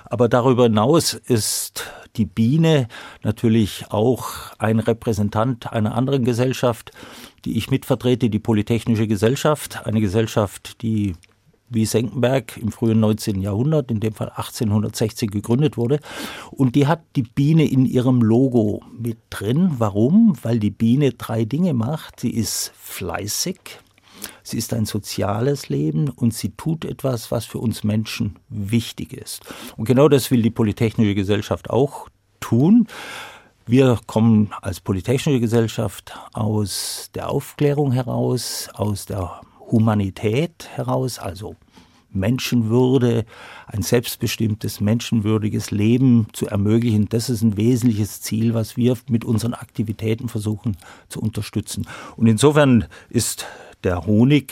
Aber 0.06 0.28
darüber 0.28 0.64
hinaus 0.64 1.14
ist 1.14 1.86
die 2.18 2.26
Biene 2.26 2.88
natürlich 3.24 3.86
auch 3.90 4.26
ein 4.58 4.80
Repräsentant 4.80 5.11
einer 5.20 5.96
anderen 5.96 6.24
Gesellschaft, 6.24 6.92
die 7.46 7.58
ich 7.58 7.70
mitvertrete, 7.72 8.30
die 8.30 8.40
Polytechnische 8.40 9.08
Gesellschaft, 9.08 9.86
eine 9.86 10.02
Gesellschaft, 10.02 10.82
die 10.82 11.14
wie 11.72 11.86
Senckenberg 11.86 12.58
im 12.58 12.72
frühen 12.72 13.00
19. 13.00 13.42
Jahrhundert, 13.42 13.90
in 13.92 14.02
dem 14.02 14.14
Fall 14.14 14.30
1860 14.30 15.32
gegründet 15.32 15.78
wurde. 15.78 16.00
Und 16.52 16.76
die 16.76 16.86
hat 16.86 17.02
die 17.16 17.24
Biene 17.24 17.66
in 17.66 17.86
ihrem 17.86 18.22
Logo 18.22 18.84
mit 18.92 19.18
drin. 19.30 19.76
Warum? 19.78 20.38
Weil 20.44 20.60
die 20.60 20.70
Biene 20.70 21.14
drei 21.14 21.46
Dinge 21.46 21.74
macht. 21.74 22.20
Sie 22.20 22.32
ist 22.32 22.74
fleißig, 22.76 23.80
sie 24.44 24.58
ist 24.58 24.74
ein 24.74 24.86
soziales 24.86 25.70
Leben 25.70 26.10
und 26.10 26.34
sie 26.34 26.50
tut 26.50 26.84
etwas, 26.84 27.32
was 27.32 27.46
für 27.46 27.60
uns 27.60 27.86
Menschen 27.86 28.36
wichtig 28.50 29.14
ist. 29.14 29.42
Und 29.78 29.86
genau 29.86 30.10
das 30.10 30.30
will 30.30 30.42
die 30.42 30.52
Polytechnische 30.52 31.16
Gesellschaft 31.16 31.70
auch 31.70 32.10
tun. 32.42 32.88
Wir 33.72 33.98
kommen 34.06 34.50
als 34.62 34.82
Polytechnische 34.82 35.40
Gesellschaft 35.40 36.14
aus 36.34 37.10
der 37.16 37.30
Aufklärung 37.30 37.94
heraus, 37.94 38.68
aus 38.74 39.06
der 39.06 39.40
Humanität 39.62 40.68
heraus, 40.76 41.20
also 41.20 41.56
Menschenwürde, 42.10 43.24
ein 43.68 43.82
selbstbestimmtes, 43.82 44.82
menschenwürdiges 44.82 45.72
Leben 45.72 46.28
zu 46.34 46.48
ermöglichen. 46.48 47.08
Das 47.08 47.30
ist 47.30 47.44
ein 47.44 47.56
wesentliches 47.56 48.20
Ziel, 48.20 48.54
was 48.54 48.76
wir 48.76 48.98
mit 49.08 49.24
unseren 49.24 49.54
Aktivitäten 49.54 50.28
versuchen 50.28 50.76
zu 51.08 51.22
unterstützen. 51.22 51.88
Und 52.18 52.28
insofern 52.28 52.88
ist 53.10 53.46
der 53.86 54.06
Honig 54.06 54.52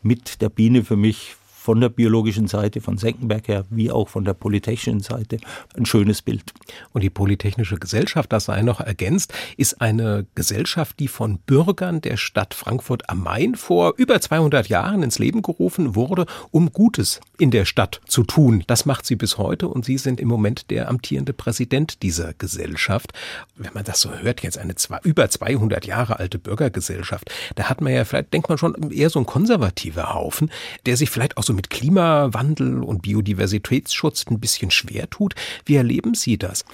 mit 0.00 0.40
der 0.40 0.48
Biene 0.48 0.82
für 0.82 0.96
mich 0.96 1.36
von 1.66 1.80
der 1.80 1.88
biologischen 1.88 2.46
Seite, 2.46 2.80
von 2.80 2.96
Senckenberg 2.96 3.48
her, 3.48 3.64
wie 3.70 3.90
auch 3.90 4.08
von 4.08 4.24
der 4.24 4.34
polytechnischen 4.34 5.00
Seite 5.00 5.38
ein 5.76 5.84
schönes 5.84 6.22
Bild. 6.22 6.54
Und 6.92 7.00
die 7.00 7.10
Polytechnische 7.10 7.74
Gesellschaft, 7.74 8.32
das 8.32 8.44
sei 8.44 8.62
noch 8.62 8.80
ergänzt, 8.80 9.34
ist 9.56 9.80
eine 9.80 10.26
Gesellschaft, 10.36 11.00
die 11.00 11.08
von 11.08 11.38
Bürgern 11.38 12.00
der 12.00 12.18
Stadt 12.18 12.54
Frankfurt 12.54 13.10
am 13.10 13.24
Main 13.24 13.56
vor 13.56 13.94
über 13.96 14.20
200 14.20 14.68
Jahren 14.68 15.02
ins 15.02 15.18
Leben 15.18 15.42
gerufen 15.42 15.96
wurde, 15.96 16.26
um 16.52 16.70
Gutes 16.70 17.20
in 17.36 17.50
der 17.50 17.64
Stadt 17.64 18.00
zu 18.06 18.22
tun. 18.22 18.62
Das 18.68 18.86
macht 18.86 19.04
sie 19.04 19.16
bis 19.16 19.36
heute 19.36 19.66
und 19.66 19.84
Sie 19.84 19.98
sind 19.98 20.20
im 20.20 20.28
Moment 20.28 20.70
der 20.70 20.88
amtierende 20.88 21.32
Präsident 21.32 22.00
dieser 22.04 22.32
Gesellschaft. 22.34 23.12
Wenn 23.56 23.74
man 23.74 23.82
das 23.82 24.00
so 24.00 24.12
hört, 24.12 24.44
jetzt 24.44 24.56
eine 24.56 24.76
zwei, 24.76 25.00
über 25.02 25.28
200 25.28 25.84
Jahre 25.84 26.20
alte 26.20 26.38
Bürgergesellschaft, 26.38 27.28
da 27.56 27.64
hat 27.64 27.80
man 27.80 27.92
ja 27.92 28.04
vielleicht, 28.04 28.32
denkt 28.32 28.48
man 28.48 28.56
schon, 28.56 28.92
eher 28.92 29.10
so 29.10 29.18
ein 29.18 29.26
konservativer 29.26 30.14
Haufen, 30.14 30.52
der 30.86 30.96
sich 30.96 31.10
vielleicht 31.10 31.36
auch 31.36 31.42
so 31.42 31.55
mit 31.56 31.70
Klimawandel 31.70 32.82
und 32.82 33.02
Biodiversitätsschutz 33.02 34.26
ein 34.30 34.38
bisschen 34.38 34.70
schwer 34.70 35.10
tut. 35.10 35.34
Wie 35.64 35.74
erleben 35.74 36.14
Sie 36.14 36.38
das? 36.38 36.64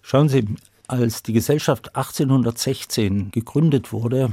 Schauen 0.00 0.30
Sie, 0.30 0.46
als 0.86 1.22
die 1.22 1.34
Gesellschaft 1.34 1.94
1816 1.94 3.30
gegründet 3.30 3.92
wurde, 3.92 4.32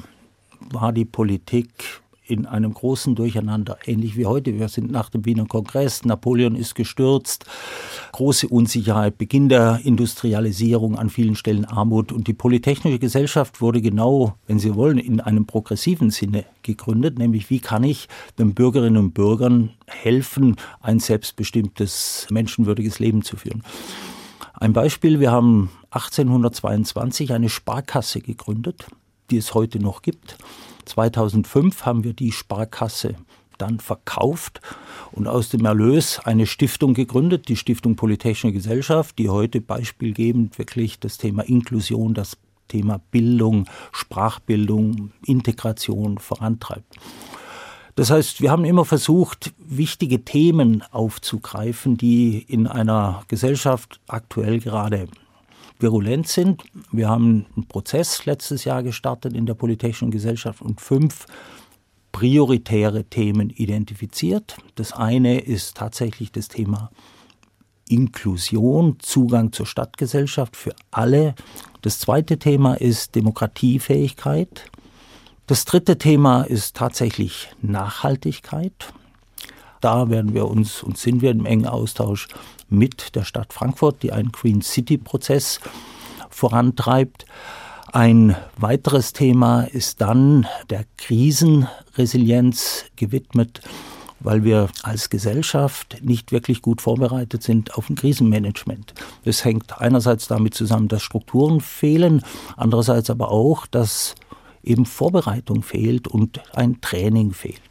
war 0.59 0.93
die 0.93 1.03
Politik 1.03 2.01
in 2.27 2.45
einem 2.45 2.73
großen 2.73 3.15
Durcheinander, 3.15 3.77
ähnlich 3.85 4.17
wie 4.17 4.25
heute. 4.25 4.57
Wir 4.57 4.67
sind 4.67 4.91
nach 4.91 5.09
dem 5.09 5.25
Wiener 5.25 5.45
Kongress, 5.45 6.05
Napoleon 6.05 6.55
ist 6.55 6.75
gestürzt, 6.75 7.45
große 8.11 8.47
Unsicherheit, 8.47 9.17
Beginn 9.17 9.49
der 9.49 9.81
Industrialisierung, 9.83 10.97
an 10.97 11.09
vielen 11.09 11.35
Stellen 11.35 11.65
Armut. 11.65 12.11
Und 12.11 12.27
die 12.27 12.33
Polytechnische 12.33 12.99
Gesellschaft 12.99 13.61
wurde 13.61 13.81
genau, 13.81 14.35
wenn 14.47 14.59
Sie 14.59 14.75
wollen, 14.75 14.97
in 14.97 15.21
einem 15.21 15.45
progressiven 15.45 16.09
Sinne 16.09 16.45
gegründet, 16.63 17.19
nämlich 17.19 17.49
wie 17.49 17.59
kann 17.59 17.83
ich 17.83 18.07
den 18.39 18.53
Bürgerinnen 18.53 18.97
und 18.97 19.13
Bürgern 19.13 19.71
helfen, 19.85 20.55
ein 20.81 20.99
selbstbestimmtes, 20.99 22.27
menschenwürdiges 22.31 22.99
Leben 22.99 23.21
zu 23.21 23.37
führen. 23.37 23.63
Ein 24.53 24.73
Beispiel, 24.73 25.19
wir 25.19 25.31
haben 25.31 25.69
1822 25.91 27.33
eine 27.33 27.49
Sparkasse 27.49 28.21
gegründet, 28.21 28.87
die 29.29 29.37
es 29.37 29.53
heute 29.53 29.79
noch 29.79 30.01
gibt. 30.01 30.37
2005 30.85 31.85
haben 31.85 32.03
wir 32.03 32.13
die 32.13 32.31
Sparkasse 32.31 33.15
dann 33.57 33.79
verkauft 33.79 34.61
und 35.11 35.27
aus 35.27 35.49
dem 35.49 35.65
Erlös 35.65 36.19
eine 36.19 36.45
Stiftung 36.45 36.93
gegründet, 36.93 37.47
die 37.47 37.55
Stiftung 37.55 37.95
Polytechnische 37.95 38.53
Gesellschaft, 38.53 39.17
die 39.17 39.29
heute 39.29 39.61
beispielgebend 39.61 40.57
wirklich 40.57 40.99
das 40.99 41.17
Thema 41.17 41.43
Inklusion, 41.43 42.13
das 42.13 42.37
Thema 42.67 42.99
Bildung, 43.11 43.65
Sprachbildung, 43.91 45.11
Integration 45.25 46.17
vorantreibt. 46.17 46.95
Das 47.95 48.09
heißt, 48.09 48.41
wir 48.41 48.51
haben 48.51 48.65
immer 48.65 48.83
versucht, 48.83 49.53
wichtige 49.57 50.25
Themen 50.25 50.83
aufzugreifen, 50.91 51.95
die 51.95 52.39
in 52.39 52.67
einer 52.67 53.23
Gesellschaft 53.29 54.01
aktuell 54.07 54.59
gerade 54.59 55.07
virulent 55.79 56.27
sind. 56.27 56.63
Wir 56.91 57.09
haben 57.09 57.45
einen 57.55 57.67
Prozess 57.67 58.25
letztes 58.25 58.65
Jahr 58.65 58.83
gestartet 58.83 59.33
in 59.33 59.45
der 59.45 59.53
Polytechnischen 59.53 60.11
Gesellschaft 60.11 60.61
und 60.61 60.81
fünf 60.81 61.25
prioritäre 62.11 63.03
Themen 63.03 63.49
identifiziert. 63.49 64.57
Das 64.75 64.93
eine 64.93 65.39
ist 65.39 65.75
tatsächlich 65.75 66.31
das 66.31 66.47
Thema 66.47 66.89
Inklusion, 67.89 68.97
Zugang 68.99 69.51
zur 69.51 69.65
Stadtgesellschaft 69.65 70.55
für 70.55 70.73
alle. 70.91 71.35
Das 71.81 71.99
zweite 71.99 72.39
Thema 72.39 72.75
ist 72.75 73.15
Demokratiefähigkeit. 73.15 74.71
Das 75.47 75.65
dritte 75.65 75.97
Thema 75.97 76.43
ist 76.43 76.75
tatsächlich 76.75 77.49
Nachhaltigkeit. 77.61 78.93
Da 79.81 80.09
werden 80.09 80.33
wir 80.33 80.47
uns 80.47 80.81
und 80.81 80.97
sind 80.97 81.21
wir 81.21 81.31
im 81.31 81.45
engen 81.45 81.67
Austausch 81.67 82.27
mit 82.69 83.15
der 83.15 83.23
Stadt 83.23 83.53
Frankfurt, 83.53 84.03
die 84.03 84.11
einen 84.11 84.31
Green 84.31 84.61
City 84.61 84.97
Prozess 84.97 85.59
vorantreibt. 86.29 87.25
Ein 87.91 88.35
weiteres 88.57 89.13
Thema 89.13 89.63
ist 89.63 90.01
dann 90.01 90.47
der 90.69 90.85
Krisenresilienz 90.97 92.85
gewidmet, 92.95 93.61
weil 94.19 94.43
wir 94.43 94.69
als 94.83 95.09
Gesellschaft 95.09 95.97
nicht 96.01 96.31
wirklich 96.31 96.61
gut 96.61 96.81
vorbereitet 96.81 97.43
sind 97.43 97.75
auf 97.75 97.89
ein 97.89 97.95
Krisenmanagement. 97.95 98.93
Das 99.23 99.45
hängt 99.45 99.79
einerseits 99.79 100.27
damit 100.27 100.55
zusammen, 100.55 100.87
dass 100.87 101.03
Strukturen 101.03 101.61
fehlen, 101.61 102.21
andererseits 102.57 103.09
aber 103.09 103.31
auch, 103.31 103.67
dass 103.67 104.15
eben 104.65 104.85
Vorbereitung 104.85 105.63
fehlt 105.63 106.07
und 106.07 106.41
ein 106.55 106.81
Training 106.81 107.31
fehlt. 107.31 107.61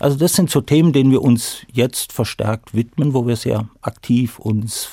Also 0.00 0.16
das 0.16 0.34
sind 0.34 0.50
so 0.50 0.60
Themen, 0.60 0.92
denen 0.92 1.10
wir 1.10 1.22
uns 1.22 1.66
jetzt 1.72 2.12
verstärkt 2.12 2.74
widmen, 2.74 3.14
wo 3.14 3.26
wir 3.26 3.36
sehr 3.36 3.68
aktiv 3.82 4.38
uns 4.38 4.88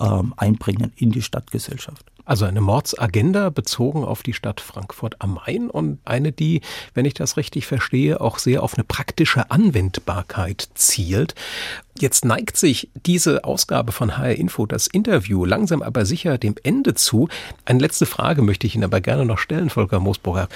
ähm, 0.00 0.34
einbringen 0.36 0.92
in 0.96 1.10
die 1.10 1.22
Stadtgesellschaft. 1.22 2.04
Also 2.28 2.44
eine 2.44 2.60
Mordsagenda 2.60 3.48
bezogen 3.48 4.04
auf 4.04 4.22
die 4.22 4.34
Stadt 4.34 4.60
Frankfurt 4.60 5.16
am 5.20 5.40
Main 5.46 5.70
und 5.70 5.98
eine, 6.04 6.30
die, 6.30 6.60
wenn 6.92 7.06
ich 7.06 7.14
das 7.14 7.38
richtig 7.38 7.66
verstehe, 7.66 8.20
auch 8.20 8.38
sehr 8.38 8.62
auf 8.62 8.74
eine 8.74 8.84
praktische 8.84 9.50
Anwendbarkeit 9.50 10.68
zielt. 10.74 11.34
Jetzt 11.98 12.26
neigt 12.26 12.58
sich 12.58 12.90
diese 13.06 13.44
Ausgabe 13.44 13.92
von 13.92 14.18
HR 14.18 14.34
Info, 14.34 14.66
das 14.66 14.88
Interview, 14.88 15.46
langsam 15.46 15.80
aber 15.80 16.04
sicher 16.04 16.36
dem 16.36 16.56
Ende 16.62 16.92
zu. 16.92 17.30
Eine 17.64 17.78
letzte 17.78 18.04
Frage 18.04 18.42
möchte 18.42 18.66
ich 18.66 18.74
Ihnen 18.74 18.84
aber 18.84 19.00
gerne 19.00 19.24
noch 19.24 19.38
stellen, 19.38 19.70
Volker 19.70 19.98
Moosbrucher. 19.98 20.48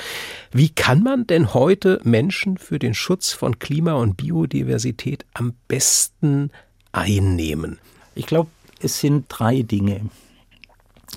Wie 0.53 0.69
kann 0.69 1.03
man 1.03 1.27
denn 1.27 1.55
heute 1.55 2.03
Menschen 2.05 2.59
für 2.59 2.79
den 2.79 2.93
Schutz 2.93 3.33
von 3.33 3.59
Klima 3.59 3.95
und 3.95 4.19
Biodiversität 4.19 5.25
am 5.33 5.55
besten 5.69 6.51
einnehmen? 6.93 7.79
Ich 8.15 8.27
glaube, 8.27 8.51
es 8.79 9.01
sind 9.01 9.25
drei 9.31 9.63
Dinge. 9.63 10.03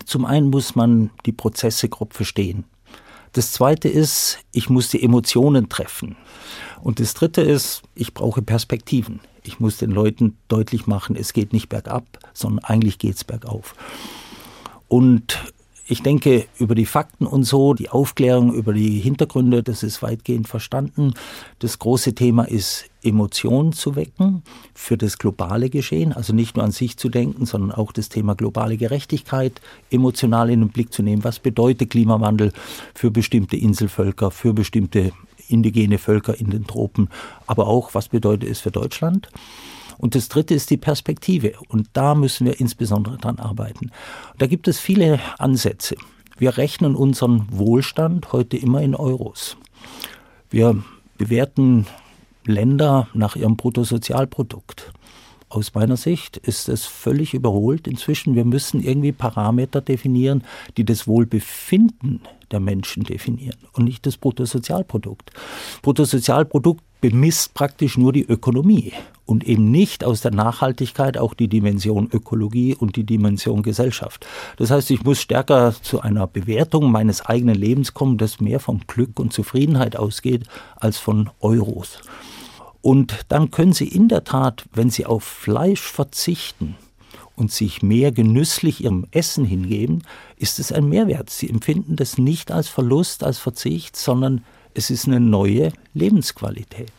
Zum 0.05 0.25
einen 0.25 0.49
muss 0.49 0.75
man 0.75 1.09
die 1.25 1.31
Prozesse 1.31 1.89
grob 1.89 2.13
verstehen. 2.13 2.65
Das 3.33 3.51
zweite 3.51 3.89
ist, 3.89 4.39
ich 4.51 4.69
muss 4.69 4.89
die 4.89 5.03
Emotionen 5.03 5.69
treffen. 5.69 6.15
Und 6.81 6.99
das 6.99 7.13
dritte 7.13 7.41
ist, 7.41 7.81
ich 7.93 8.13
brauche 8.13 8.41
Perspektiven. 8.41 9.19
Ich 9.43 9.59
muss 9.59 9.77
den 9.77 9.91
Leuten 9.91 10.37
deutlich 10.47 10.87
machen, 10.87 11.15
es 11.15 11.33
geht 11.33 11.53
nicht 11.53 11.69
bergab, 11.69 12.05
sondern 12.33 12.63
eigentlich 12.65 12.97
geht 12.97 13.15
es 13.15 13.23
bergauf. 13.23 13.75
Und 14.87 15.53
ich 15.87 16.01
denke, 16.01 16.45
über 16.57 16.73
die 16.73 16.85
Fakten 16.85 17.27
und 17.27 17.43
so, 17.43 17.75
die 17.75 17.89
Aufklärung 17.89 18.53
über 18.53 18.73
die 18.73 18.99
Hintergründe, 18.99 19.61
das 19.61 19.83
ist 19.83 20.01
weitgehend 20.01 20.47
verstanden. 20.47 21.13
Das 21.59 21.77
große 21.77 22.15
Thema 22.15 22.43
ist, 22.43 22.85
Emotionen 23.03 23.71
zu 23.71 23.95
wecken 23.95 24.41
für 24.73 24.97
das 24.97 25.19
globale 25.19 25.69
Geschehen, 25.69 26.11
also 26.11 26.33
nicht 26.33 26.55
nur 26.55 26.65
an 26.65 26.71
sich 26.71 26.97
zu 26.97 27.09
denken, 27.09 27.45
sondern 27.45 27.71
auch 27.71 27.91
das 27.91 28.09
Thema 28.09 28.33
globale 28.33 28.77
Gerechtigkeit 28.77 29.61
emotional 29.91 30.49
in 30.49 30.61
den 30.61 30.69
Blick 30.69 30.91
zu 30.91 31.03
nehmen. 31.03 31.23
Was 31.23 31.37
bedeutet 31.37 31.91
Klimawandel 31.91 32.51
für 32.95 33.11
bestimmte 33.11 33.57
Inselvölker, 33.57 34.31
für 34.31 34.53
bestimmte 34.53 35.11
indigene 35.47 35.99
Völker 35.99 36.39
in 36.39 36.49
den 36.49 36.65
Tropen, 36.65 37.09
aber 37.45 37.67
auch, 37.67 37.93
was 37.93 38.09
bedeutet 38.09 38.49
es 38.49 38.59
für 38.59 38.71
Deutschland? 38.71 39.29
Und 39.97 40.15
das 40.15 40.29
Dritte 40.29 40.53
ist 40.53 40.69
die 40.69 40.77
Perspektive. 40.77 41.53
Und 41.69 41.89
da 41.93 42.15
müssen 42.15 42.45
wir 42.45 42.59
insbesondere 42.59 43.17
dran 43.17 43.39
arbeiten. 43.39 43.91
Da 44.37 44.47
gibt 44.47 44.67
es 44.67 44.79
viele 44.79 45.19
Ansätze. 45.37 45.95
Wir 46.37 46.57
rechnen 46.57 46.95
unseren 46.95 47.47
Wohlstand 47.49 48.33
heute 48.33 48.57
immer 48.57 48.81
in 48.81 48.93
Euros. 48.95 49.57
Wir 50.49 50.83
bewerten 51.17 51.85
Länder 52.45 53.07
nach 53.13 53.35
ihrem 53.35 53.55
Bruttosozialprodukt. 53.55 54.91
Aus 55.47 55.73
meiner 55.73 55.95
Sicht 55.95 56.37
ist 56.37 56.67
es 56.67 56.85
völlig 56.85 57.33
überholt 57.33 57.87
inzwischen. 57.87 58.35
Wir 58.35 58.45
müssen 58.45 58.83
irgendwie 58.83 59.13
Parameter 59.13 59.79
definieren, 59.79 60.43
die 60.75 60.83
das 60.83 61.07
Wohlbefinden 61.07 62.21
der 62.51 62.59
Menschen 62.59 63.03
definieren 63.03 63.57
und 63.73 63.85
nicht 63.85 64.05
das 64.05 64.17
Bruttosozialprodukt. 64.17 65.31
Bruttosozialprodukt 65.81 66.83
bemisst 66.99 67.53
praktisch 67.53 67.97
nur 67.97 68.11
die 68.11 68.23
Ökonomie 68.23 68.91
und 69.25 69.43
eben 69.43 69.71
nicht 69.71 70.03
aus 70.03 70.21
der 70.21 70.31
Nachhaltigkeit 70.31 71.17
auch 71.17 71.33
die 71.33 71.47
Dimension 71.47 72.09
Ökologie 72.11 72.75
und 72.75 72.95
die 72.95 73.03
Dimension 73.03 73.63
Gesellschaft. 73.63 74.25
Das 74.57 74.71
heißt, 74.71 74.91
ich 74.91 75.03
muss 75.03 75.19
stärker 75.19 75.73
zu 75.81 76.01
einer 76.01 76.27
Bewertung 76.27 76.91
meines 76.91 77.25
eigenen 77.25 77.55
Lebens 77.55 77.93
kommen, 77.93 78.17
das 78.17 78.39
mehr 78.39 78.59
vom 78.59 78.81
Glück 78.87 79.19
und 79.19 79.33
Zufriedenheit 79.33 79.95
ausgeht 79.95 80.43
als 80.75 80.97
von 80.97 81.29
Euros. 81.39 81.99
Und 82.81 83.25
dann 83.29 83.49
können 83.49 83.73
Sie 83.73 83.87
in 83.87 84.09
der 84.09 84.23
Tat, 84.23 84.65
wenn 84.73 84.91
Sie 84.91 85.05
auf 85.05 85.23
Fleisch 85.23 85.81
verzichten, 85.81 86.75
und 87.35 87.51
sich 87.51 87.81
mehr 87.81 88.11
genüsslich 88.11 88.83
ihrem 88.83 89.05
Essen 89.11 89.45
hingeben, 89.45 90.03
ist 90.37 90.59
es 90.59 90.71
ein 90.71 90.87
Mehrwert. 90.87 91.29
Sie 91.29 91.49
empfinden 91.49 91.95
das 91.95 92.17
nicht 92.17 92.51
als 92.51 92.69
Verlust, 92.69 93.23
als 93.23 93.39
Verzicht, 93.39 93.95
sondern 93.95 94.43
es 94.73 94.89
ist 94.89 95.07
eine 95.07 95.19
neue 95.19 95.71
Lebensqualität. 95.93 96.91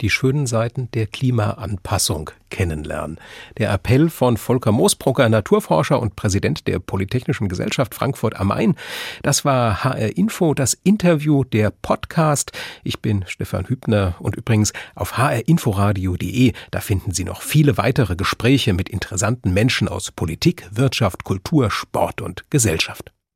Die 0.00 0.10
schönen 0.10 0.46
Seiten 0.46 0.90
der 0.92 1.06
Klimaanpassung 1.06 2.30
kennenlernen. 2.50 3.18
Der 3.58 3.72
Appell 3.72 4.08
von 4.10 4.36
Volker 4.36 4.72
Moosbrucker, 4.72 5.28
Naturforscher 5.28 6.00
und 6.00 6.16
Präsident 6.16 6.66
der 6.66 6.78
Polytechnischen 6.78 7.48
Gesellschaft 7.48 7.94
Frankfurt 7.94 8.38
am 8.38 8.48
Main. 8.48 8.74
Das 9.22 9.44
war 9.44 9.84
HR 9.84 10.16
Info, 10.16 10.54
das 10.54 10.74
Interview, 10.74 11.44
der 11.44 11.70
Podcast. 11.70 12.52
Ich 12.84 13.00
bin 13.00 13.24
Stefan 13.26 13.68
Hübner 13.68 14.16
und 14.18 14.36
übrigens 14.36 14.72
auf 14.94 15.18
hrinforadio.de, 15.18 16.52
da 16.70 16.80
finden 16.80 17.12
Sie 17.12 17.24
noch 17.24 17.42
viele 17.42 17.76
weitere 17.76 18.16
Gespräche 18.16 18.72
mit 18.72 18.88
interessanten 18.88 19.52
Menschen 19.52 19.88
aus 19.88 20.10
Politik, 20.10 20.66
Wirtschaft, 20.70 21.24
Kultur, 21.24 21.70
Sport 21.70 22.22
und 22.22 22.44
Gesellschaft. 22.50 23.12